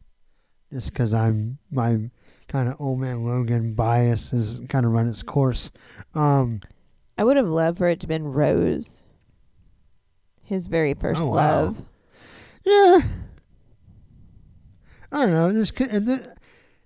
[0.73, 2.09] just because I'm my
[2.47, 5.71] kind of old man Logan bias has kind of run its course.
[6.13, 6.59] Um,
[7.17, 9.01] I would have loved for it to been Rose.
[10.43, 11.33] His very first Oh, wow.
[11.35, 11.83] love.
[12.65, 12.99] Yeah.
[15.11, 15.51] I don't know.
[15.51, 15.89] This could,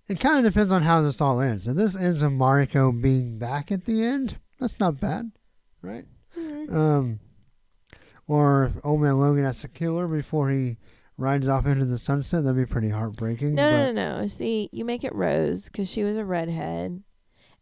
[0.09, 1.67] it, kind of depends on how this all ends.
[1.67, 5.31] If this ends with Mariko being back at the end, that's not bad,
[5.81, 6.05] right?
[6.37, 6.73] Mhm.
[6.73, 7.19] Um,
[8.27, 10.77] or if Old Man Logan has to kill her before he
[11.17, 13.55] rides off into the sunset, that'd be pretty heartbreaking.
[13.55, 14.27] No, no, no, no.
[14.27, 17.03] See, you make it Rose because she was a redhead,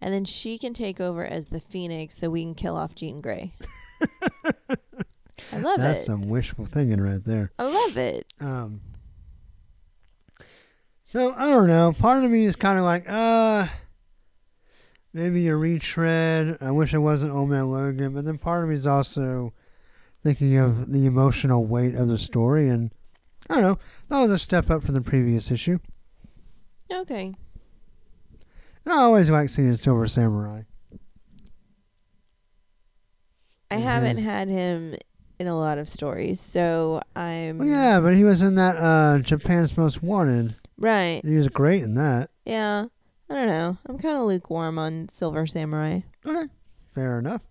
[0.01, 3.21] and then she can take over as the Phoenix, so we can kill off Jean
[3.21, 3.53] Grey.
[5.53, 5.77] I love That's it.
[5.77, 7.51] That's some wishful thinking right there.
[7.57, 8.25] I love it.
[8.39, 8.81] Um,
[11.09, 11.93] so I don't know.
[11.93, 13.67] Part of me is kind of like, uh,
[15.13, 16.57] maybe a retread.
[16.61, 19.53] I wish it wasn't Old Man Logan, but then part of me is also
[20.23, 22.91] thinking of the emotional weight of the story, and
[23.49, 23.79] I don't know.
[24.09, 25.79] That was a step up from the previous issue.
[26.91, 27.33] Okay.
[28.85, 30.61] And I always like seeing Silver Samurai.
[33.69, 34.95] I haven't had him
[35.39, 39.19] in a lot of stories, so I'm Well, yeah, but he was in that uh,
[39.19, 40.55] Japan's Most Wanted.
[40.77, 41.21] Right.
[41.23, 42.29] He was great in that.
[42.45, 42.85] Yeah.
[43.29, 43.77] I don't know.
[43.87, 45.99] I'm kind of lukewarm on Silver Samurai.
[46.25, 46.47] Okay,
[46.95, 47.41] fair enough.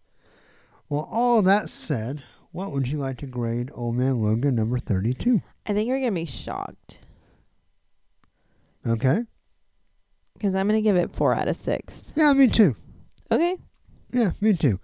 [0.88, 2.22] Well, all that said,
[2.52, 5.42] what would you like to grade Old Man Logan number 32?
[5.66, 7.00] I think you're gonna be shocked
[8.86, 9.24] Okay.
[10.34, 12.12] because I'm gonna give it four out of six.
[12.16, 12.76] Yeah, me too.
[13.30, 13.56] Okay.
[14.12, 14.78] Yeah, me too.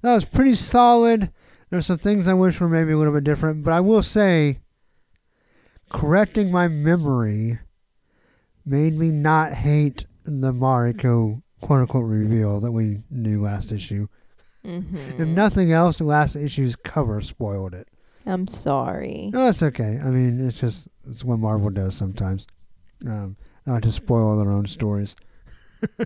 [0.00, 1.30] That was pretty solid.
[1.70, 4.58] There's some things I wish were maybe a little bit different, but I will say,
[5.90, 7.58] correcting my memory
[8.64, 14.08] made me not hate the Mariko quote unquote reveal that we knew last issue.
[14.64, 15.22] Mm-hmm.
[15.22, 17.88] If nothing else, the last issue's cover spoiled it.
[18.26, 19.30] I'm sorry.
[19.32, 19.98] No, it's okay.
[20.02, 22.46] I mean, it's just it's what Marvel does sometimes.
[23.06, 23.36] Um,
[23.66, 25.16] not to spoil their own stories.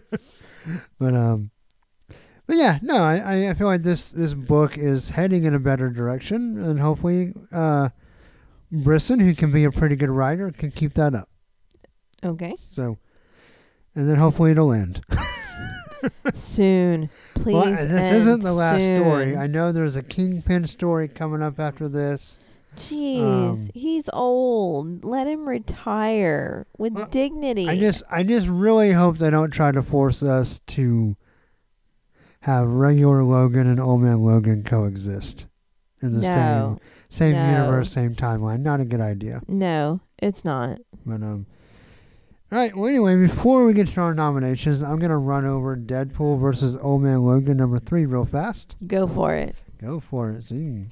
[0.98, 1.50] but um,
[2.46, 5.58] but yeah, no, I- I I feel like this this book is heading in a
[5.58, 7.90] better direction, and hopefully, uh,
[8.72, 11.28] Brisson, who can be a pretty good writer, can keep that up.
[12.24, 12.54] Okay.
[12.68, 12.98] So,
[13.94, 15.02] and then hopefully it'll end.
[16.34, 17.54] soon, please.
[17.54, 19.36] Well, this isn't the last story.
[19.36, 22.38] I know there's a Kingpin story coming up after this.
[22.76, 25.02] Jeez, um, he's old.
[25.04, 27.68] Let him retire with Well, dignity.
[27.68, 31.16] I just I just really hope they don't try to force us to
[32.40, 35.46] have regular Logan and Old Man Logan coexist
[36.02, 37.50] in the no, same same no.
[37.60, 38.60] universe, same timeline.
[38.60, 39.40] Not a good idea.
[39.48, 40.78] no, it's not.
[41.06, 41.46] But um
[42.52, 46.40] all right, well anyway, before we get to our nominations, I'm gonna run over Deadpool
[46.40, 48.76] versus Old Man Logan number three real fast.
[48.86, 49.56] Go for it.
[49.80, 50.44] Go for it.
[50.44, 50.90] So you can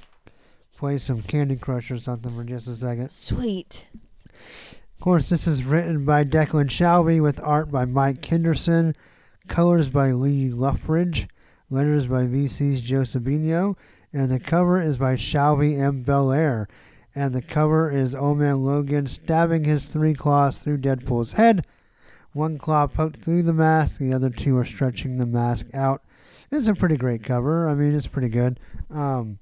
[0.76, 3.10] play some Candy Crush or something for just a second.
[3.10, 3.88] Sweet.
[4.32, 8.96] Of course, this is written by Declan Shalvey with art by Mike Henderson,
[9.46, 11.28] colors by Lee Loughridge,
[11.70, 13.76] letters by VC's Joe Sabino,
[14.12, 16.02] and the cover is by Shalvey M.
[16.04, 16.66] Bellaire.
[17.14, 21.66] And the cover is Old Man Logan stabbing his three claws through Deadpool's head.
[22.32, 26.02] One claw poked through the mask, the other two are stretching the mask out.
[26.50, 27.68] It's a pretty great cover.
[27.68, 28.58] I mean, it's pretty good.
[28.90, 29.38] Um,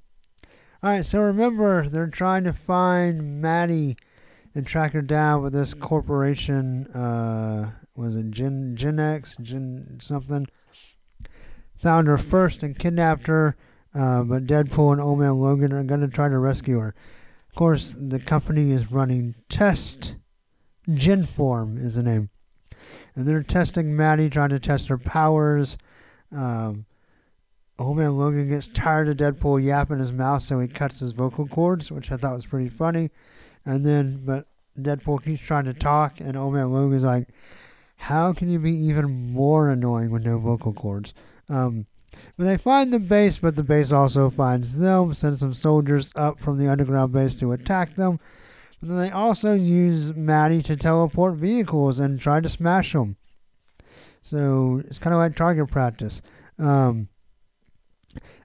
[0.83, 3.97] all right, so remember, they're trying to find Maddie
[4.55, 6.87] and track her down with this corporation.
[6.89, 10.47] Uh, was it Gen Genex, Gen something?
[11.83, 13.57] Found her first and kidnapped her,
[13.95, 16.95] uh, but Deadpool and Old Man Logan are going to try to rescue her.
[17.53, 20.16] Of course, the company is running Test
[20.88, 22.30] Genform is the name,
[23.14, 25.76] and they're testing Maddie, trying to test her powers.
[26.34, 26.86] Um,
[27.78, 31.46] Old Man Logan gets tired of Deadpool yapping his mouth, so he cuts his vocal
[31.46, 33.11] cords, which I thought was pretty funny.
[33.66, 34.46] And then, but
[34.80, 37.28] Deadpool keeps trying to talk, and Old Man Logan's like,
[37.96, 41.12] "How can you be even more annoying with no vocal cords?"
[41.50, 41.84] Um,
[42.36, 46.38] but they find the base, but the base also finds them, sends some soldiers up
[46.38, 48.18] from the underground base to attack them.
[48.80, 53.16] But then they also use Maddie to teleport vehicles and try to smash them.
[54.22, 56.22] So it's kind of like target practice.
[56.58, 57.08] Um,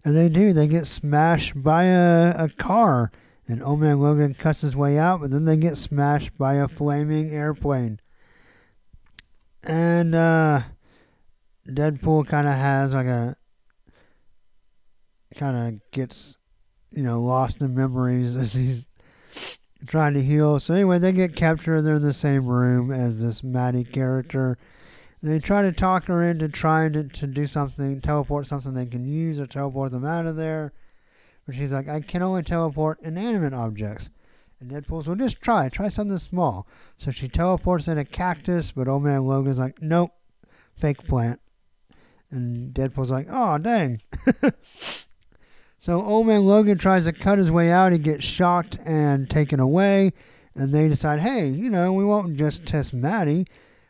[0.04, 0.54] and they do.
[0.54, 3.12] They get smashed by a, a car.
[3.48, 6.68] And Old Man Logan cuts his way out, but then they get smashed by a
[6.68, 8.00] flaming airplane.
[9.64, 10.64] And uh,
[11.68, 13.38] Deadpool kind of has like a.
[15.38, 16.38] kind of gets,
[16.92, 18.88] you know, lost in memories as he's
[19.86, 20.60] trying to heal.
[20.60, 21.82] So anyway, they get captured.
[21.82, 24.58] They're in the same room as this Maddie character.
[25.22, 29.06] They try to talk her into trying to, to do something, teleport something they can
[29.06, 30.74] use or teleport them out of there.
[31.46, 34.10] But she's like, I can only teleport inanimate objects.
[34.60, 35.70] And Deadpool's, well, just try.
[35.70, 36.68] Try something small.
[36.98, 40.12] So she teleports in a cactus, but Old Man Logan's like, nope,
[40.76, 41.40] fake plant.
[42.32, 44.02] And Deadpool's like, oh, dang.
[45.88, 47.94] so Old Man Logan tries to cut his way out.
[47.94, 50.12] He gets shocked and taken away.
[50.54, 53.48] And they decide, hey, you know, we won't just test Maddie.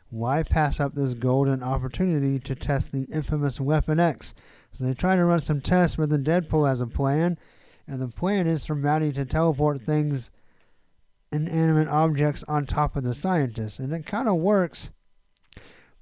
[0.08, 4.32] Why pass up this golden opportunity to test the infamous Weapon X?
[4.74, 7.36] So they try to run some tests, but then Deadpool has a plan.
[7.88, 10.30] And the plan is for Maddie to teleport things,
[11.32, 13.80] inanimate objects, on top of the scientist.
[13.80, 14.92] And it kind of works.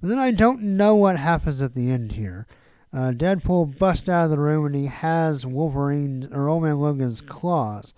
[0.02, 2.46] But then I don't know what happens at the end here.
[2.92, 7.20] Uh, Deadpool busts out of the room and he has Wolverine or Old Man Logan's
[7.20, 7.92] claws.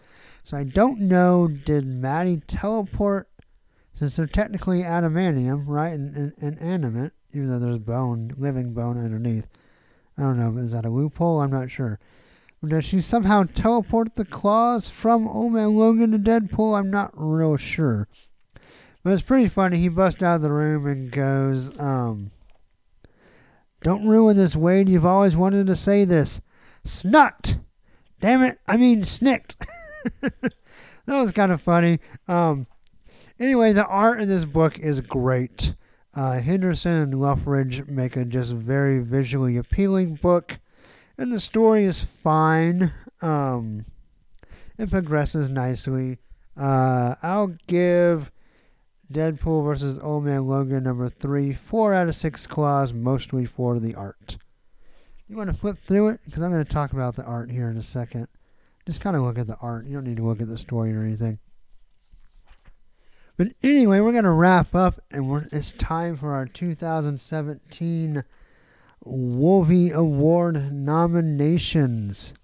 [0.44, 3.28] So I don't know, did Maddie teleport
[3.98, 8.96] since they're technically adamantium, right, and, and, and animate, even though there's bone, living bone
[8.96, 9.48] underneath.
[10.16, 11.40] I don't know, is that a loophole?
[11.40, 11.98] I'm not sure.
[12.66, 16.78] Does she somehow teleport the claws from Old Man Logan to Deadpool?
[16.78, 18.08] I'm not real sure.
[19.02, 19.78] But it's pretty funny.
[19.78, 22.32] He busts out of the room and goes, um,
[23.82, 24.88] Don't ruin this, Wade.
[24.88, 26.40] You've always wanted to say this.
[26.84, 27.58] Snut!
[28.20, 29.54] Damn it, I mean SNIKT.
[30.20, 30.52] that
[31.06, 32.00] was kind of funny.
[32.26, 32.66] Um,
[33.38, 35.74] anyway, the art in this book is great.
[36.14, 40.58] Uh, Henderson and Loughridge make a just very visually appealing book,
[41.16, 42.92] and the story is fine.
[43.22, 43.84] Um,
[44.78, 46.18] it progresses nicely.
[46.56, 48.32] Uh, I'll give
[49.12, 53.94] Deadpool versus Old Man Logan number three four out of six claws, mostly for the
[53.94, 54.36] art.
[55.28, 57.68] You want to flip through it because I'm going to talk about the art here
[57.68, 58.28] in a second.
[58.86, 59.86] Just kind of look at the art.
[59.86, 61.38] You don't need to look at the story or anything.
[63.36, 68.24] But anyway, we're going to wrap up, and it's time for our 2017
[69.04, 72.34] Wolvie Award nominations.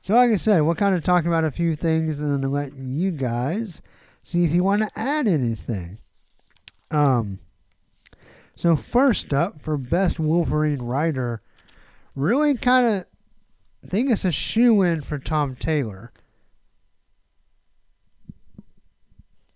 [0.00, 2.74] So, like I said, we'll kind of talk about a few things and then let
[2.74, 3.80] you guys
[4.24, 5.98] see if you want to add anything.
[6.90, 7.38] Um,
[8.56, 11.42] so first up for best Wolverine writer,
[12.16, 13.06] really kind of
[13.88, 16.10] think it's a shoe in for Tom Taylor.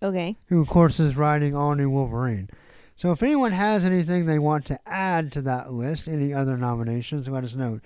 [0.01, 0.37] Okay.
[0.45, 2.49] who of course is writing all new Wolverine.
[2.95, 7.27] So if anyone has anything they want to add to that list, any other nominations,
[7.27, 7.81] let us know.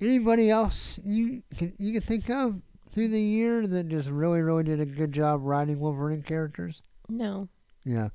[0.00, 2.62] Anybody else you can you can think of
[2.92, 6.82] through the year that just really really did a good job writing Wolverine characters?
[7.08, 7.48] No.
[7.84, 8.08] Yeah,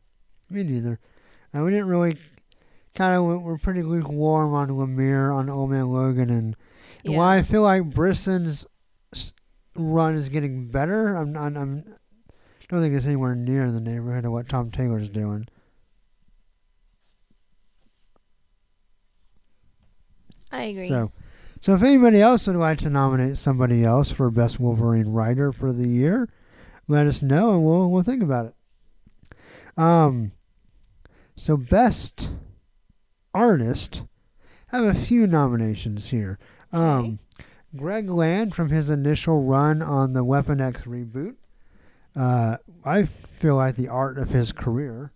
[0.50, 1.00] me neither.
[1.56, 2.18] Uh, we didn't really
[2.96, 6.56] kind of we're pretty lukewarm on Lemire, on Old Man Logan, and,
[7.04, 7.18] and Yeah.
[7.18, 8.66] while I feel like Brisson's
[9.76, 11.96] run is getting better, I'm I'm, I'm
[12.70, 15.48] don't think it's anywhere near the neighborhood of what Tom Taylor's doing.
[20.52, 20.88] I agree.
[20.88, 21.12] So,
[21.62, 25.72] so if anybody else would like to nominate somebody else for best Wolverine writer for
[25.74, 26.30] the year,
[26.88, 28.54] let us know and we'll we'll think about it.
[29.80, 30.32] Um,
[31.36, 32.30] so best
[33.34, 34.04] artist,
[34.72, 36.40] I have a few nominations here.
[36.72, 37.20] Um,
[37.76, 41.36] Greg Land from his initial run on the Weapon X reboot.
[42.16, 45.12] Uh, I feel like the art of his career.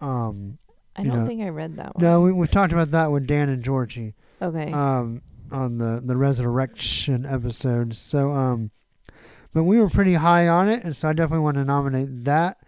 [0.00, 0.58] Um,
[0.96, 2.02] I don't know, think I read that one.
[2.04, 4.72] no, we we talked about that with Dan and Georgie Okay.
[4.72, 5.22] um,
[5.54, 7.94] on the the resurrection episode.
[7.94, 8.70] So, um,
[9.52, 12.58] but we were pretty high on it, and so I definitely want to nominate that.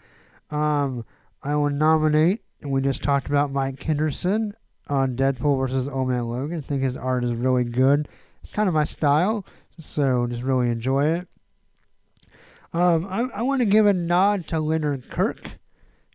[0.51, 1.05] Um,
[1.43, 4.55] I will nominate, and we just talked about Mike Henderson
[4.89, 6.59] on Deadpool versus Old Man Logan.
[6.59, 8.09] I think his art is really good.
[8.43, 9.45] It's kind of my style,
[9.79, 11.29] so just really enjoy it.
[12.73, 15.53] Um, I, I want to give a nod to Leonard Kirk,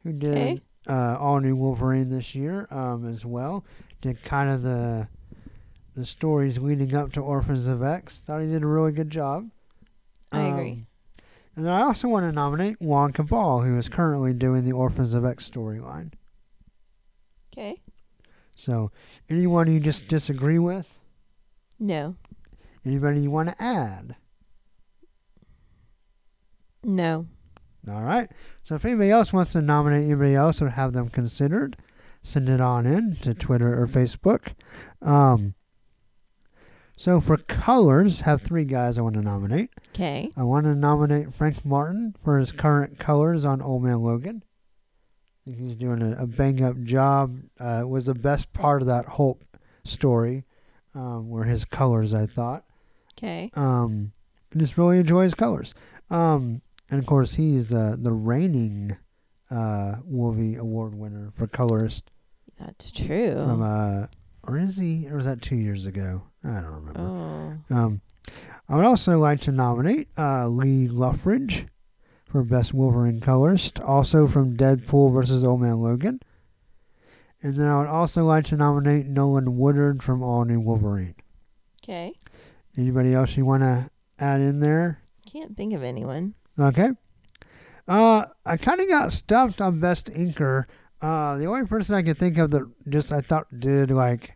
[0.04, 0.62] who did Okay.
[0.88, 3.66] uh, all new Wolverine this year um, as well.
[4.02, 5.08] Did kind of the
[5.94, 8.22] the stories leading up to Orphans of X.
[8.22, 9.50] Thought he did a really good job.
[10.32, 10.72] I agree.
[10.72, 10.88] Um,
[11.56, 15.14] and then I also want to nominate Juan Cabal, who is currently doing the Orphans
[15.14, 16.14] of X storyline.
[17.52, 17.82] Okay.
[18.56, 18.92] So,
[19.30, 20.88] anyone you just disagree with?
[21.80, 22.16] No.
[22.86, 24.16] Anybody you want to add?
[26.84, 27.28] No.
[27.90, 28.30] All right.
[28.62, 31.78] So if anybody else wants to nominate anybody else or have them considered,
[32.22, 34.54] send it on in to Twitter or Facebook.
[35.02, 35.56] Um,
[37.02, 39.72] so for colors, have three guys I want to nominate.
[39.90, 40.30] Okay.
[40.38, 44.44] I want to nominate Frank Martin for his current colors on Old Man Logan.
[44.46, 47.40] I think he's doing a, a bang up job.
[47.60, 49.42] Uh, it was the best part of that Hulk
[49.84, 50.46] story,
[50.94, 52.14] um, were his colors.
[52.14, 52.66] I thought.
[53.18, 53.50] Okay.
[53.56, 54.12] Um,
[54.54, 55.74] I just really enjoy his colors.
[56.12, 58.96] Um, and of course he's uh, the reigning
[59.50, 62.12] uh, Wolvie Award winner for colorist
[62.60, 63.34] That's true.
[63.34, 64.06] from uh,
[64.44, 65.08] or is he?
[65.10, 66.24] Or was that two years ago?
[66.44, 67.00] I don't remember.
[67.70, 67.76] oh.
[67.76, 68.02] Um,
[68.70, 71.66] I would also like to nominate uh, Lee Loughridge
[72.26, 76.22] for Best Wolverine Colorist, also from Deadpool versus Old Man Logan.
[77.44, 81.16] And then I would also like to nominate Nolan Woodard from All New Wolverine.
[81.84, 82.14] Okay.
[82.78, 83.90] Anybody else you want to
[84.20, 85.02] add in there?
[85.26, 86.36] Can't think of anyone.
[86.60, 86.92] Okay.
[87.88, 90.66] Uh, I kind of got stumped on Best Inker.
[91.02, 94.34] Uh, the only person I could think of that just I thought did like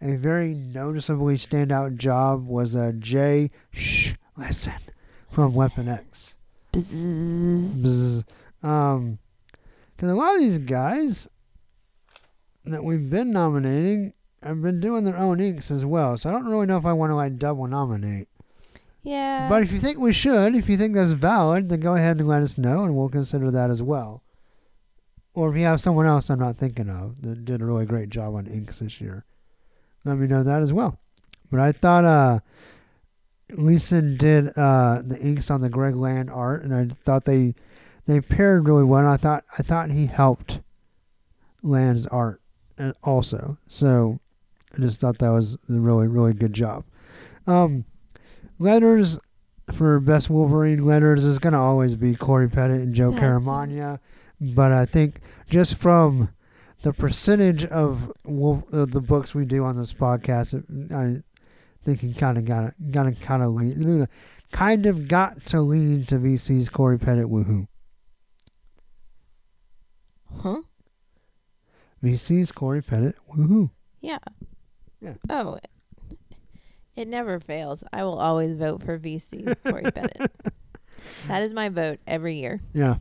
[0.00, 4.72] a very noticeably standout job was uh, Jay Shh Leisten
[5.30, 6.34] from Weapon X.
[6.72, 7.76] Bzzz.
[7.76, 8.24] Bzz.
[8.66, 9.18] Um,
[9.94, 11.28] because a lot of these guys
[12.64, 16.16] that we've been nominating have been doing their own inks as well.
[16.16, 18.28] So I don't really know if I want to like double nominate.
[19.02, 19.48] Yeah.
[19.48, 22.28] But if you think we should, if you think that's valid, then go ahead and
[22.28, 24.23] let us know, and we'll consider that as well.
[25.34, 28.08] Or if you have someone else I'm not thinking of that did a really great
[28.08, 29.24] job on inks this year,
[30.04, 30.98] let me know that as well.
[31.50, 32.38] But I thought uh,
[33.50, 37.54] Leisten did uh, the inks on the Greg Land art, and I thought they
[38.06, 39.00] they paired really well.
[39.00, 40.60] And I thought I thought he helped
[41.62, 42.40] Land's art
[42.78, 43.58] uh, also.
[43.68, 44.18] So
[44.74, 46.84] I just thought that was a really really good job.
[47.46, 47.84] Um,
[48.58, 49.18] letters
[49.72, 53.98] for best Wolverine letters is going to always be Cory Petit and Joe That's- Caramagna,
[54.40, 56.30] but I think just from
[56.82, 60.54] the percentage of Wolf, uh, the books we do on this podcast,
[60.92, 61.22] I
[61.84, 64.06] think he kind of got got to kind of lean,
[64.52, 67.66] kind of got to lean to VC's Cory Petit woohoo.
[70.42, 70.60] huh?
[72.02, 73.70] VC's Cory Petit woohoo.
[74.00, 74.18] Yeah.
[75.00, 75.14] Yeah.
[75.30, 75.58] Oh.
[76.96, 77.82] It never fails.
[77.92, 80.30] I will always vote for VC Corey Bennett.
[81.28, 82.60] That is my vote every year.
[82.72, 82.96] Yeah.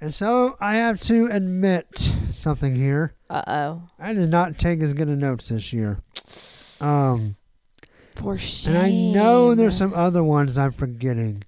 [0.00, 3.14] And so I have to admit something here.
[3.28, 3.82] Uh oh.
[3.98, 6.00] I did not take as good a notes this year.
[6.80, 7.36] Um,
[8.14, 8.76] For shame.
[8.76, 11.44] and I know there's some other ones I'm forgetting,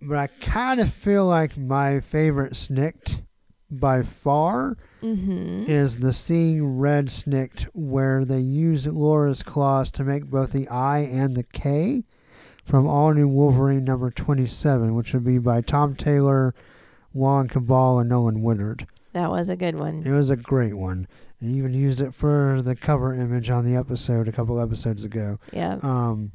[0.00, 3.20] but I kind of feel like my favorite SNIKT
[3.70, 5.64] by far Mm-hmm.
[5.66, 10.98] is the Seeing Red SNIKT, where they use Laura's claws to make both the I
[11.00, 12.04] and the K
[12.64, 16.54] from All New Wolverine number 27, which would be by Tom Taylor,
[17.12, 18.86] Juan Cabal, and Nolan Woodard.
[19.12, 20.02] That was a good one.
[20.04, 21.06] It was a great one.
[21.40, 25.04] And he even used it for the cover image on the episode a couple episodes
[25.04, 25.38] ago.
[25.52, 25.78] Yeah.
[25.82, 26.32] Um,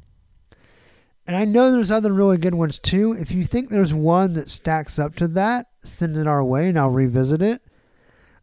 [1.26, 3.12] and I know there's other really good ones too.
[3.12, 6.78] If you think there's one that stacks up to that, send it our way and
[6.78, 7.60] I'll revisit it.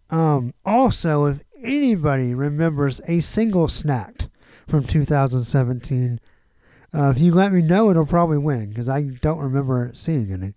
[0.10, 4.30] Um, also, if anybody remembers a single snacked
[4.68, 6.20] from 2017,
[6.94, 10.54] uh, if you let me know, it'll probably win because I don't remember seeing any.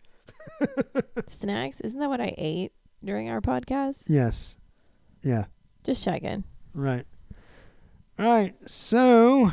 [1.26, 1.80] Snacks?
[1.80, 2.72] Isn't that what I ate
[3.04, 4.04] during our podcast?
[4.08, 4.56] Yes.
[5.22, 5.44] Yeah.
[5.84, 6.44] Just checking.
[6.74, 7.06] Right.
[8.18, 8.54] All right.
[8.66, 9.50] So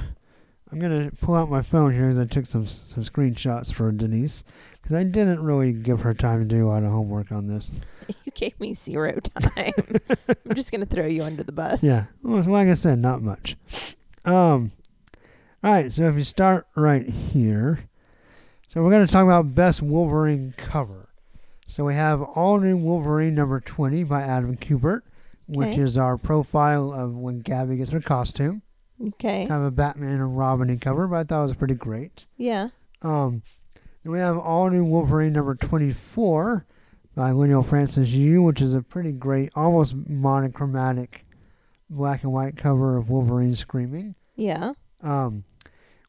[0.71, 4.43] I'm gonna pull out my phone here because I took some some screenshots for Denise
[4.81, 7.71] because I didn't really give her time to do a lot of homework on this.
[8.23, 9.73] You gave me zero time.
[10.27, 11.81] I'm just gonna throw you under the bus.
[11.81, 12.05] Yeah.
[12.21, 13.57] Well, like I said, not much.
[14.23, 14.71] Um.
[15.63, 15.91] All right.
[15.91, 17.79] So if you start right here,
[18.75, 21.09] so we're gonna talk about best Wolverine cover.
[21.65, 25.01] So we have all new Wolverine number 20 by Adam Kubert,
[25.47, 25.81] which Okay.
[25.81, 28.61] is our profile of when Gabby gets her costume.
[29.01, 29.45] Okay.
[29.45, 32.25] kind of a Batman and Robin cover, but I thought it was pretty great.
[32.37, 32.69] Yeah.
[33.01, 33.41] Um,
[34.03, 36.65] then we have all new Wolverine number 24
[37.15, 41.25] by Leinil Francis Yu, which is a pretty great, almost monochromatic
[41.89, 44.15] black and white cover of Wolverine screaming.
[44.35, 44.73] Yeah.
[45.01, 45.43] Um,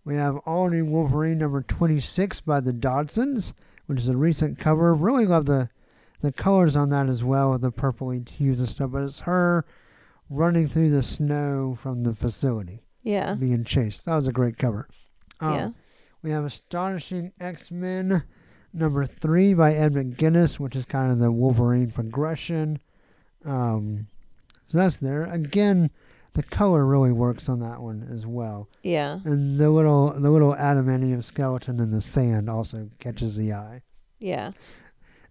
[0.06, 3.52] we have all new Wolverine number 26 by the Dodsons,
[3.86, 4.94] which is a recent cover.
[4.94, 5.68] Really love the
[6.22, 9.66] the colors on that as well with the purpley hues and stuff, but it's her
[10.30, 13.34] running through the snow from the facility Yeah.
[13.34, 14.06] being chased.
[14.06, 14.88] That was a great cover.
[15.40, 15.70] Um, yeah.
[16.22, 18.22] We have Astonishing X Men
[18.72, 22.78] number three by Ed McGuinness, which is kind of the Wolverine progression.
[23.44, 24.06] Um,
[24.68, 25.24] so that's there.
[25.24, 25.90] Again,
[26.36, 29.18] the color really works on that one as well, Yeah.
[29.24, 33.82] and the little the little adamantium skeleton in the sand also catches the eye.
[34.20, 34.52] Yeah.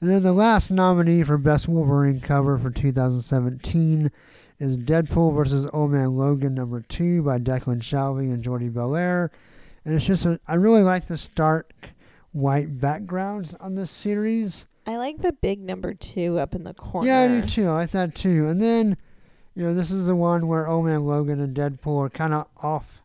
[0.01, 4.11] And then the last nominee for Best Wolverine cover for 2017
[4.59, 9.29] is Deadpool versus Old Man Logan number two by Declan Shalvey and Jordie Bellaire.
[9.85, 11.71] And it's just, a, I really like the stark
[12.31, 14.65] white backgrounds on this series.
[14.85, 17.07] I like the big number two up in the corner.
[17.07, 17.67] Yeah, I do too.
[17.67, 18.47] I like that too.
[18.47, 18.97] And then,
[19.55, 22.47] you know, this is the one where Old Man Logan and Deadpool are kind of
[22.61, 23.01] off,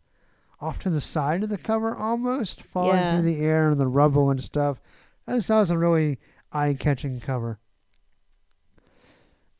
[0.61, 3.15] off to the side of the cover almost, falling Yeah.
[3.15, 4.81] through the air and the rubble and stuff.
[5.29, 6.19] Thought was a really
[6.53, 7.59] eye catching cover.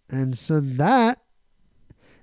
[0.09, 1.21] And so that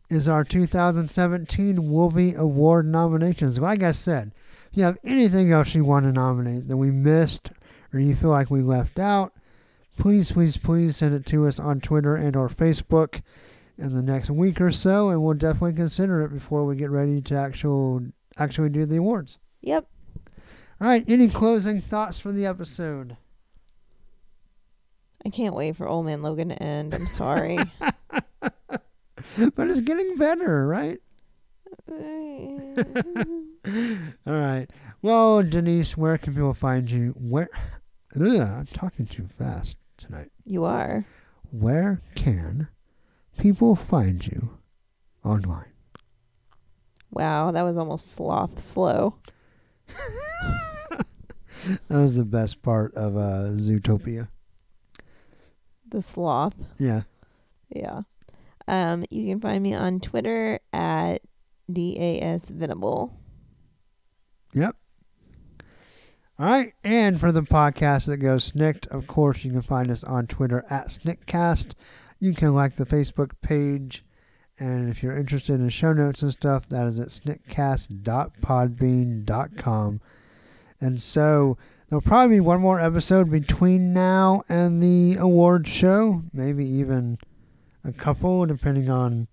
[0.09, 3.59] is our 2017 Wolvie Award nominations.
[3.59, 4.33] Like I said,
[4.71, 7.51] if you have anything else you want to nominate that we missed
[7.93, 9.33] or you feel like we left out,
[9.97, 13.21] please, please, please send it to us on Twitter and or Facebook
[13.77, 17.21] in the next week or so, and we'll definitely consider it before we get ready
[17.21, 18.01] to actual
[18.37, 19.37] actually do the awards.
[19.61, 19.87] Yep.
[20.79, 23.17] All right, any closing thoughts for the episode?
[25.25, 26.93] I can't wait for Old Man Logan to end.
[26.93, 27.57] I'm sorry.
[28.39, 28.71] but
[29.69, 30.99] it's getting better, right?
[34.27, 34.67] All right.
[35.01, 37.13] Well, Denise, where can people find you?
[37.17, 37.49] Where?
[38.15, 40.31] Ugh, I'm talking too fast tonight.
[40.45, 41.05] you are.
[41.51, 42.69] Where can
[43.37, 44.57] people find you
[45.23, 45.71] online?
[47.11, 49.15] Wow, that was almost sloth slow.
[51.87, 54.29] That was the best part of uh, Zootopia.
[55.89, 56.55] The sloth.
[56.77, 57.01] Yeah.
[57.69, 58.01] Yeah.
[58.67, 61.21] Um, you can find me on Twitter at
[61.71, 63.17] DAS Venable.
[64.53, 64.75] Yep.
[66.39, 66.73] All right.
[66.83, 70.65] And for the podcast that goes SNIKT, of course, you can find us on Twitter
[70.69, 71.73] at Sniktcast.
[72.19, 74.03] You can like the Facebook page.
[74.59, 80.01] And if you're interested in show notes and stuff, that is at sniktcast.podbean.com.
[80.79, 81.57] And so
[81.87, 87.19] there'll probably be one more episode between now and the award show, maybe even
[87.83, 89.27] a couple, depending on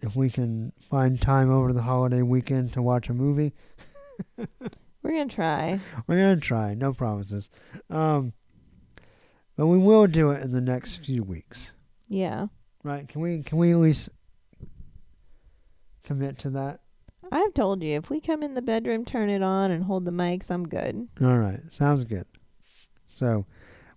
[0.00, 3.52] if we can find time over the holiday weekend to watch a movie.
[5.02, 5.80] We're gonna try.
[6.06, 7.48] We're gonna try, no promises.
[7.88, 8.32] Um,
[9.56, 11.72] but we will do it in the next few weeks,
[12.10, 12.48] Yeah.
[12.82, 13.08] right?
[13.08, 13.42] Can we?
[13.42, 14.10] Can we at least
[16.02, 16.80] commit to that?
[17.32, 20.10] I've told you if we come in the bedroom, turn it on, and hold the
[20.10, 21.08] mics, I'm good.
[21.22, 22.26] All right, sounds good.
[23.06, 23.46] So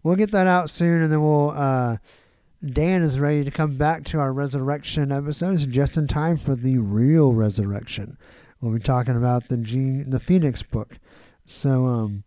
[0.03, 1.49] we'll get that out soon, and then we'll.
[1.49, 1.97] Uh,
[2.63, 6.77] Dan is ready to come back to our resurrection episodes just in time for the
[6.77, 8.17] real resurrection.
[8.61, 10.97] We'll be talking about the Jean, the Phoenix book.
[11.45, 12.23] So, um,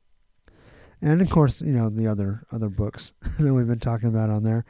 [1.01, 4.43] and of course, you know the other other books that we've been talking about on
[4.43, 4.65] there.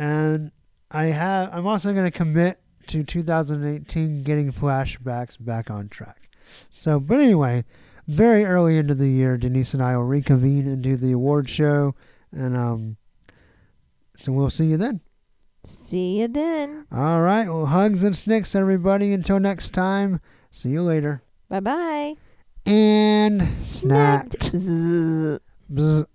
[0.00, 0.50] And
[0.90, 6.30] I have, I'm also going to commit to 2018 getting flashbacks back on track.
[6.70, 7.64] So, but anyway,
[8.08, 11.94] very early into the year, Denise and I will reconvene and do the award show,
[12.32, 12.96] and um,
[14.18, 15.02] so we'll see you then.
[15.66, 16.86] See you then.
[16.90, 19.12] All right, well, hugs and snicks, everybody.
[19.12, 21.22] Until next time, see you later.
[21.50, 22.14] Bye bye.
[22.64, 24.56] And snacked.
[24.56, 25.40] Zzz.
[25.70, 26.06] Bzz.